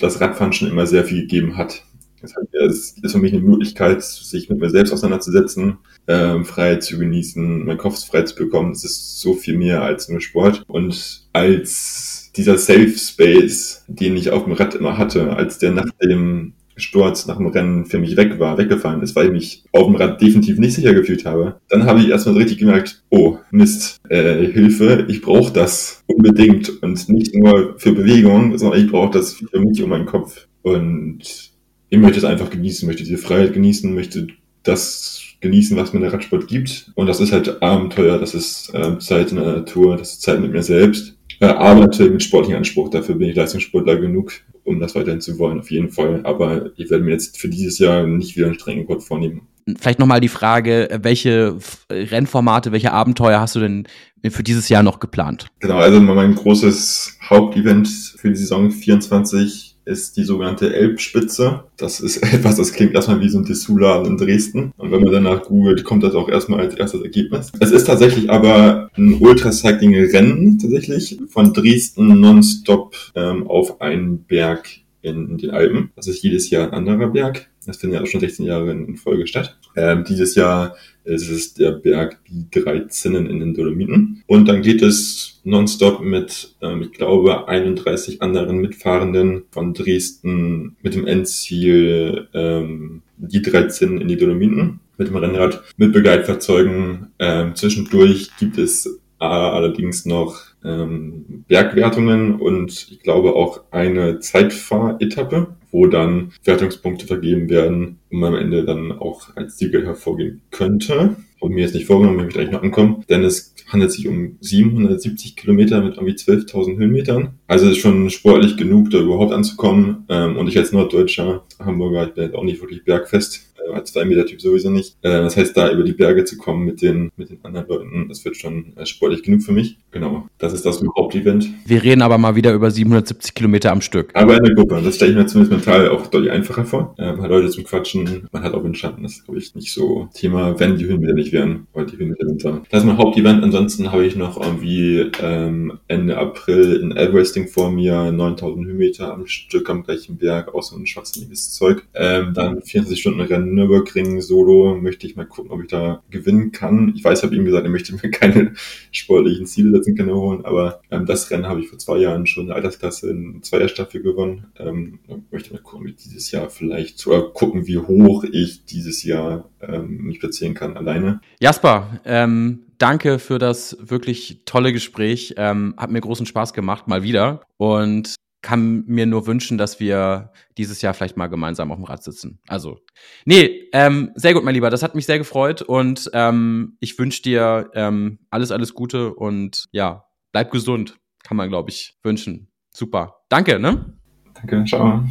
das 0.00 0.20
Radfahren 0.20 0.52
schon 0.52 0.68
immer 0.68 0.86
sehr 0.86 1.04
viel 1.04 1.22
gegeben 1.22 1.56
hat. 1.56 1.84
Es 2.20 2.96
ist 3.00 3.12
für 3.12 3.18
mich 3.18 3.32
eine 3.32 3.42
Möglichkeit, 3.42 4.02
sich 4.02 4.50
mit 4.50 4.58
mir 4.58 4.70
selbst 4.70 4.92
auseinanderzusetzen, 4.92 5.78
ähm, 6.08 6.44
Freiheit 6.44 6.82
zu 6.82 6.98
genießen, 6.98 7.64
meinen 7.64 7.78
Kopf 7.78 8.04
frei 8.04 8.22
zu 8.22 8.34
bekommen. 8.34 8.72
Das 8.72 8.84
ist 8.84 9.20
so 9.20 9.34
viel 9.34 9.56
mehr 9.56 9.82
als 9.82 10.08
nur 10.08 10.20
Sport. 10.20 10.64
Und 10.66 11.28
als 11.32 12.32
dieser 12.36 12.58
Safe 12.58 12.90
Space, 12.90 13.84
den 13.86 14.16
ich 14.16 14.30
auf 14.30 14.44
dem 14.44 14.54
Rad 14.54 14.74
immer 14.74 14.98
hatte, 14.98 15.32
als 15.36 15.58
der 15.58 15.70
nach 15.70 15.90
dem 16.02 16.54
Sturz 16.78 17.26
nach 17.26 17.36
dem 17.36 17.46
Rennen 17.46 17.84
für 17.86 17.98
mich 17.98 18.16
weg 18.16 18.38
war, 18.38 18.58
weggefallen 18.58 19.02
ist, 19.02 19.16
weil 19.16 19.26
ich 19.26 19.32
mich 19.32 19.64
auf 19.72 19.86
dem 19.86 19.96
Rad 19.96 20.20
definitiv 20.20 20.58
nicht 20.58 20.74
sicher 20.74 20.94
gefühlt 20.94 21.24
habe, 21.24 21.60
dann 21.68 21.84
habe 21.84 22.00
ich 22.00 22.08
erstmal 22.08 22.36
richtig 22.36 22.58
gemerkt, 22.58 23.02
oh, 23.10 23.38
Mist, 23.50 23.98
äh, 24.08 24.46
Hilfe, 24.46 25.06
ich 25.08 25.22
brauche 25.22 25.52
das 25.52 26.02
unbedingt 26.06 26.82
und 26.82 27.08
nicht 27.08 27.34
nur 27.34 27.74
für 27.78 27.92
Bewegung, 27.92 28.56
sondern 28.58 28.80
ich 28.80 28.90
brauche 28.90 29.18
das 29.18 29.34
für 29.34 29.60
mich 29.60 29.82
und 29.82 29.90
meinen 29.90 30.06
Kopf. 30.06 30.46
Und 30.62 31.52
ich 31.90 31.98
möchte 31.98 32.18
es 32.18 32.24
einfach 32.24 32.50
genießen, 32.50 32.86
möchte 32.86 33.04
diese 33.04 33.18
Freiheit 33.18 33.54
genießen, 33.54 33.94
möchte 33.94 34.28
das 34.62 35.22
genießen, 35.40 35.76
was 35.76 35.92
mir 35.92 36.00
der 36.00 36.12
Radsport 36.12 36.48
gibt. 36.48 36.90
Und 36.94 37.06
das 37.06 37.20
ist 37.20 37.32
halt 37.32 37.62
Abenteuer, 37.62 38.18
das 38.18 38.34
ist 38.34 38.74
äh, 38.74 38.98
Zeit 38.98 39.30
in 39.30 39.36
der 39.36 39.46
Natur, 39.46 39.96
das 39.96 40.14
ist 40.14 40.22
Zeit 40.22 40.40
mit 40.40 40.52
mir 40.52 40.62
selbst. 40.62 41.16
Äh, 41.40 41.46
arbeite 41.46 42.10
mit 42.10 42.22
sportlichem 42.22 42.58
Anspruch, 42.58 42.90
dafür 42.90 43.14
bin 43.14 43.28
ich 43.28 43.36
Leistungssportler 43.36 43.96
genug 43.96 44.32
um 44.68 44.80
das 44.80 44.94
weiterhin 44.94 45.20
zu 45.20 45.38
wollen, 45.38 45.60
auf 45.60 45.70
jeden 45.70 45.90
Fall. 45.90 46.20
Aber 46.24 46.70
ich 46.76 46.90
werde 46.90 47.04
mir 47.04 47.12
jetzt 47.12 47.38
für 47.38 47.48
dieses 47.48 47.78
Jahr 47.78 48.06
nicht 48.06 48.36
wieder 48.36 48.46
einen 48.46 48.54
strengen 48.54 48.80
Rekord 48.82 49.02
vornehmen. 49.02 49.42
Vielleicht 49.78 49.98
nochmal 49.98 50.20
die 50.20 50.28
Frage, 50.28 50.88
welche 51.02 51.58
Rennformate, 51.90 52.72
welche 52.72 52.92
Abenteuer 52.92 53.40
hast 53.40 53.54
du 53.54 53.60
denn 53.60 53.86
für 54.30 54.42
dieses 54.42 54.68
Jahr 54.68 54.82
noch 54.82 54.98
geplant? 54.98 55.46
Genau, 55.60 55.76
also 55.76 56.00
mein 56.00 56.34
großes 56.34 57.18
Hauptevent 57.28 57.88
für 57.88 58.30
die 58.30 58.36
Saison 58.36 58.70
24 58.70 59.67
ist 59.88 60.16
die 60.16 60.24
sogenannte 60.24 60.74
Elbspitze. 60.74 61.64
Das 61.76 62.00
ist 62.00 62.16
etwas, 62.32 62.56
das 62.56 62.72
klingt 62.72 62.94
erstmal 62.94 63.20
wie 63.20 63.28
so 63.28 63.38
ein 63.38 63.44
Dessous-Laden 63.44 64.06
in 64.06 64.16
Dresden. 64.16 64.72
Und 64.76 64.92
wenn 64.92 65.02
man 65.02 65.12
danach 65.12 65.44
googelt, 65.44 65.82
kommt 65.84 66.04
das 66.04 66.14
auch 66.14 66.28
erstmal 66.28 66.60
als 66.60 66.74
erstes 66.74 67.02
Ergebnis. 67.02 67.50
Es 67.58 67.72
ist 67.72 67.84
tatsächlich 67.84 68.30
aber 68.30 68.90
ein 68.96 69.14
Ultracycling-Rennen 69.20 70.58
tatsächlich 70.58 71.18
von 71.28 71.52
Dresden 71.52 72.20
nonstop 72.20 72.94
ähm, 73.14 73.46
auf 73.48 73.80
einen 73.80 74.24
Berg 74.24 74.68
in 75.02 75.38
den 75.38 75.50
Alpen. 75.50 75.90
Das 75.96 76.06
ist 76.06 76.22
jedes 76.22 76.50
Jahr 76.50 76.66
ein 76.66 76.74
anderer 76.74 77.08
Berg. 77.08 77.48
Das 77.66 77.76
findet 77.76 77.98
ja 77.98 78.04
auch 78.04 78.08
schon 78.08 78.20
16 78.20 78.46
Jahre 78.46 78.70
in 78.70 78.96
Folge 78.96 79.26
statt. 79.26 79.57
Ähm, 79.76 80.04
dieses 80.04 80.34
Jahr 80.34 80.76
ist 81.04 81.30
es 81.30 81.54
der 81.54 81.72
Berg 81.72 82.18
Die 82.28 82.46
Drei 82.50 82.80
Zinnen 82.80 83.26
in 83.26 83.40
den 83.40 83.54
Dolomiten. 83.54 84.22
Und 84.26 84.46
dann 84.46 84.62
geht 84.62 84.82
es 84.82 85.40
nonstop 85.44 86.00
mit, 86.02 86.54
ähm, 86.60 86.82
ich 86.82 86.92
glaube, 86.92 87.48
31 87.48 88.20
anderen 88.20 88.58
Mitfahrenden 88.58 89.44
von 89.50 89.72
Dresden 89.72 90.76
mit 90.82 90.94
dem 90.94 91.06
Endziel 91.06 92.28
ähm, 92.34 93.02
Die 93.16 93.42
Drei 93.42 93.64
Zinnen 93.64 94.00
in 94.00 94.08
die 94.08 94.18
Dolomiten 94.18 94.80
mit 94.98 95.08
dem 95.08 95.16
Rennrad 95.16 95.62
mit 95.76 95.92
Begleitfahrzeugen. 95.92 97.08
Ähm, 97.18 97.54
zwischendurch 97.54 98.30
gibt 98.38 98.58
es 98.58 99.00
allerdings 99.18 100.04
noch 100.04 100.47
ähm, 100.64 101.44
Bergwertungen 101.48 102.36
und 102.36 102.88
ich 102.90 103.00
glaube 103.00 103.34
auch 103.34 103.62
eine 103.70 104.20
Zeitfahretappe, 104.20 105.54
wo 105.70 105.86
dann 105.86 106.32
Wertungspunkte 106.44 107.06
vergeben 107.06 107.48
werden, 107.50 107.98
um 108.10 108.24
am 108.24 108.34
Ende 108.34 108.64
dann 108.64 108.92
auch 108.92 109.36
als 109.36 109.58
Sieger 109.58 109.82
hervorgehen 109.84 110.42
könnte. 110.50 111.16
Und 111.40 111.52
mir 111.52 111.64
ist 111.64 111.74
nicht 111.74 111.86
vorgenommen, 111.86 112.18
ich 112.18 112.24
möchte 112.24 112.40
eigentlich 112.40 112.52
noch 112.52 112.62
ankommen, 112.62 113.04
denn 113.08 113.22
es 113.22 113.54
handelt 113.68 113.92
sich 113.92 114.08
um 114.08 114.38
770 114.40 115.36
Kilometer 115.36 115.80
mit 115.82 115.96
irgendwie 115.96 116.14
12.000 116.14 116.78
Höhenmetern. 116.78 117.38
Also 117.46 117.66
es 117.66 117.72
ist 117.72 117.78
schon 117.78 118.10
sportlich 118.10 118.56
genug, 118.56 118.90
da 118.90 118.98
überhaupt 118.98 119.32
anzukommen. 119.32 120.04
Ähm, 120.08 120.36
und 120.36 120.48
ich 120.48 120.58
als 120.58 120.72
Norddeutscher, 120.72 121.44
Hamburger, 121.60 122.08
ich 122.08 122.14
bin 122.14 122.24
jetzt 122.24 122.34
auch 122.34 122.44
nicht 122.44 122.60
wirklich 122.60 122.84
bergfest, 122.84 123.48
als 123.72 123.92
zwei 123.92 124.04
Meter 124.04 124.26
Typ 124.26 124.40
sowieso 124.40 124.70
nicht. 124.70 124.96
Äh, 125.02 125.10
das 125.10 125.36
heißt, 125.36 125.56
da 125.56 125.70
über 125.70 125.82
die 125.82 125.92
Berge 125.92 126.24
zu 126.24 126.36
kommen 126.36 126.64
mit 126.64 126.82
den, 126.82 127.10
mit 127.16 127.30
den 127.30 127.44
anderen 127.44 127.68
Leuten, 127.68 128.08
das 128.08 128.24
wird 128.24 128.36
schon 128.36 128.76
äh, 128.76 128.86
sportlich 128.86 129.22
genug 129.22 129.42
für 129.42 129.52
mich. 129.52 129.78
Genau. 129.90 130.26
Das 130.38 130.52
ist 130.52 130.66
das 130.66 130.82
Hauptevent. 130.96 131.48
Wir 131.64 131.82
reden 131.82 132.02
aber 132.02 132.18
mal 132.18 132.36
wieder 132.36 132.52
über 132.52 132.70
770 132.70 133.34
Kilometer 133.34 133.72
am 133.72 133.80
Stück. 133.80 134.10
Aber 134.14 134.36
in 134.36 134.44
der 134.44 134.54
Gruppe. 134.54 134.80
Das 134.82 134.96
stelle 134.96 135.12
ich 135.12 135.16
mir 135.16 135.26
zumindest 135.26 135.66
mental 135.66 135.88
auch 135.88 136.06
deutlich 136.06 136.30
einfacher 136.30 136.64
vor. 136.64 136.94
Äh, 136.98 137.12
man 137.12 137.22
hat 137.22 137.30
Leute 137.30 137.48
zum 137.48 137.64
Quatschen, 137.64 138.28
man 138.30 138.42
hat 138.42 138.54
auch 138.54 138.64
entstanden. 138.64 139.02
Das 139.02 139.12
ist, 139.12 139.24
glaube 139.24 139.38
ich, 139.38 139.54
nicht 139.54 139.72
so 139.72 140.08
Thema, 140.14 140.58
wenn 140.60 140.76
die 140.76 140.86
Höhenmeter 140.86 141.14
nicht 141.14 141.32
wären, 141.32 141.66
weil 141.72 141.86
die 141.86 141.96
Höhenmeter 141.96 142.26
sind 142.26 142.44
da. 142.44 142.62
Das 142.70 142.82
ist 142.82 142.86
mein 142.86 142.98
Hauptevent. 142.98 143.42
Ansonsten 143.42 143.90
habe 143.90 144.04
ich 144.04 144.16
noch 144.16 144.40
irgendwie 144.40 145.10
ähm, 145.22 145.78
Ende 145.88 146.18
April 146.18 146.82
ein 146.82 146.96
Everesting 146.96 147.48
vor 147.48 147.70
mir, 147.70 148.12
9000 148.12 148.66
Höhenmeter 148.66 149.12
am 149.12 149.26
Stück 149.26 149.70
am 149.70 149.84
gleichen 149.84 150.18
Berg, 150.18 150.54
auch 150.54 150.62
so 150.62 150.76
ein 150.76 150.86
schwachsinniges 150.86 151.52
Zeug. 151.52 151.86
Ähm, 151.94 152.32
dann 152.34 152.62
24 152.62 153.00
Stunden 153.00 153.20
Rennen 153.20 153.54
Nürburgring 153.54 154.20
Solo, 154.20 154.76
möchte 154.80 155.06
ich 155.06 155.16
mal 155.16 155.26
gucken, 155.26 155.50
ob 155.50 155.62
ich 155.62 155.68
da 155.68 156.02
gewinnen 156.10 156.52
kann. 156.52 156.92
Ich 156.94 157.04
weiß, 157.04 157.22
habe 157.22 157.34
ihm 157.34 157.44
gesagt, 157.44 157.64
er 157.64 157.70
möchte 157.70 157.94
mir 157.94 158.10
keine 158.10 158.52
sportlichen 158.92 159.46
Ziele 159.46 159.70
setzen, 159.70 159.87
kann 159.94 160.10
holen, 160.10 160.44
aber 160.44 160.80
ähm, 160.90 161.06
das 161.06 161.30
Rennen 161.30 161.46
habe 161.46 161.60
ich 161.60 161.68
vor 161.68 161.78
zwei 161.78 161.98
Jahren 161.98 162.26
schon 162.26 162.42
in 162.42 162.46
der 162.48 162.56
Altersklasse 162.56 163.10
in 163.10 163.42
zweier 163.42 163.68
Staffel 163.68 164.02
gewonnen. 164.02 164.46
Ähm, 164.58 165.00
möchte 165.30 165.52
mal 165.52 165.62
gucken, 165.62 165.88
ich 165.88 165.96
dieses 165.96 166.30
Jahr 166.30 166.50
vielleicht 166.50 167.06
oder 167.06 167.30
gucken, 167.30 167.66
wie 167.66 167.78
hoch 167.78 168.24
ich 168.24 168.64
dieses 168.64 169.02
Jahr 169.04 169.48
ähm, 169.60 169.98
mich 170.04 170.20
platzieren 170.20 170.54
kann 170.54 170.76
alleine. 170.76 171.20
Jasper, 171.40 172.00
ähm, 172.04 172.60
danke 172.78 173.18
für 173.18 173.38
das 173.38 173.76
wirklich 173.80 174.42
tolle 174.44 174.72
Gespräch. 174.72 175.34
Ähm, 175.36 175.74
hat 175.76 175.90
mir 175.90 176.00
großen 176.00 176.26
Spaß 176.26 176.52
gemacht, 176.52 176.88
mal 176.88 177.02
wieder. 177.02 177.42
Und 177.56 178.14
kann 178.40 178.84
mir 178.86 179.06
nur 179.06 179.26
wünschen, 179.26 179.58
dass 179.58 179.80
wir 179.80 180.32
dieses 180.56 180.80
Jahr 180.82 180.94
vielleicht 180.94 181.16
mal 181.16 181.26
gemeinsam 181.26 181.70
auf 181.70 181.78
dem 181.78 181.84
Rad 181.84 182.02
sitzen. 182.02 182.40
Also, 182.46 182.78
nee, 183.24 183.68
ähm, 183.72 184.12
sehr 184.14 184.34
gut, 184.34 184.44
mein 184.44 184.54
Lieber. 184.54 184.70
Das 184.70 184.82
hat 184.82 184.94
mich 184.94 185.06
sehr 185.06 185.18
gefreut 185.18 185.62
und 185.62 186.10
ähm, 186.12 186.76
ich 186.80 186.98
wünsche 186.98 187.22
dir 187.22 187.70
ähm, 187.74 188.20
alles, 188.30 188.50
alles 188.52 188.74
Gute 188.74 189.14
und 189.14 189.66
ja, 189.72 190.04
bleib 190.32 190.50
gesund, 190.50 190.98
kann 191.24 191.36
man, 191.36 191.48
glaube 191.48 191.70
ich, 191.70 191.98
wünschen. 192.02 192.48
Super. 192.70 193.22
Danke, 193.28 193.58
ne? 193.58 193.98
Danke, 194.34 194.64
ciao. 194.64 195.04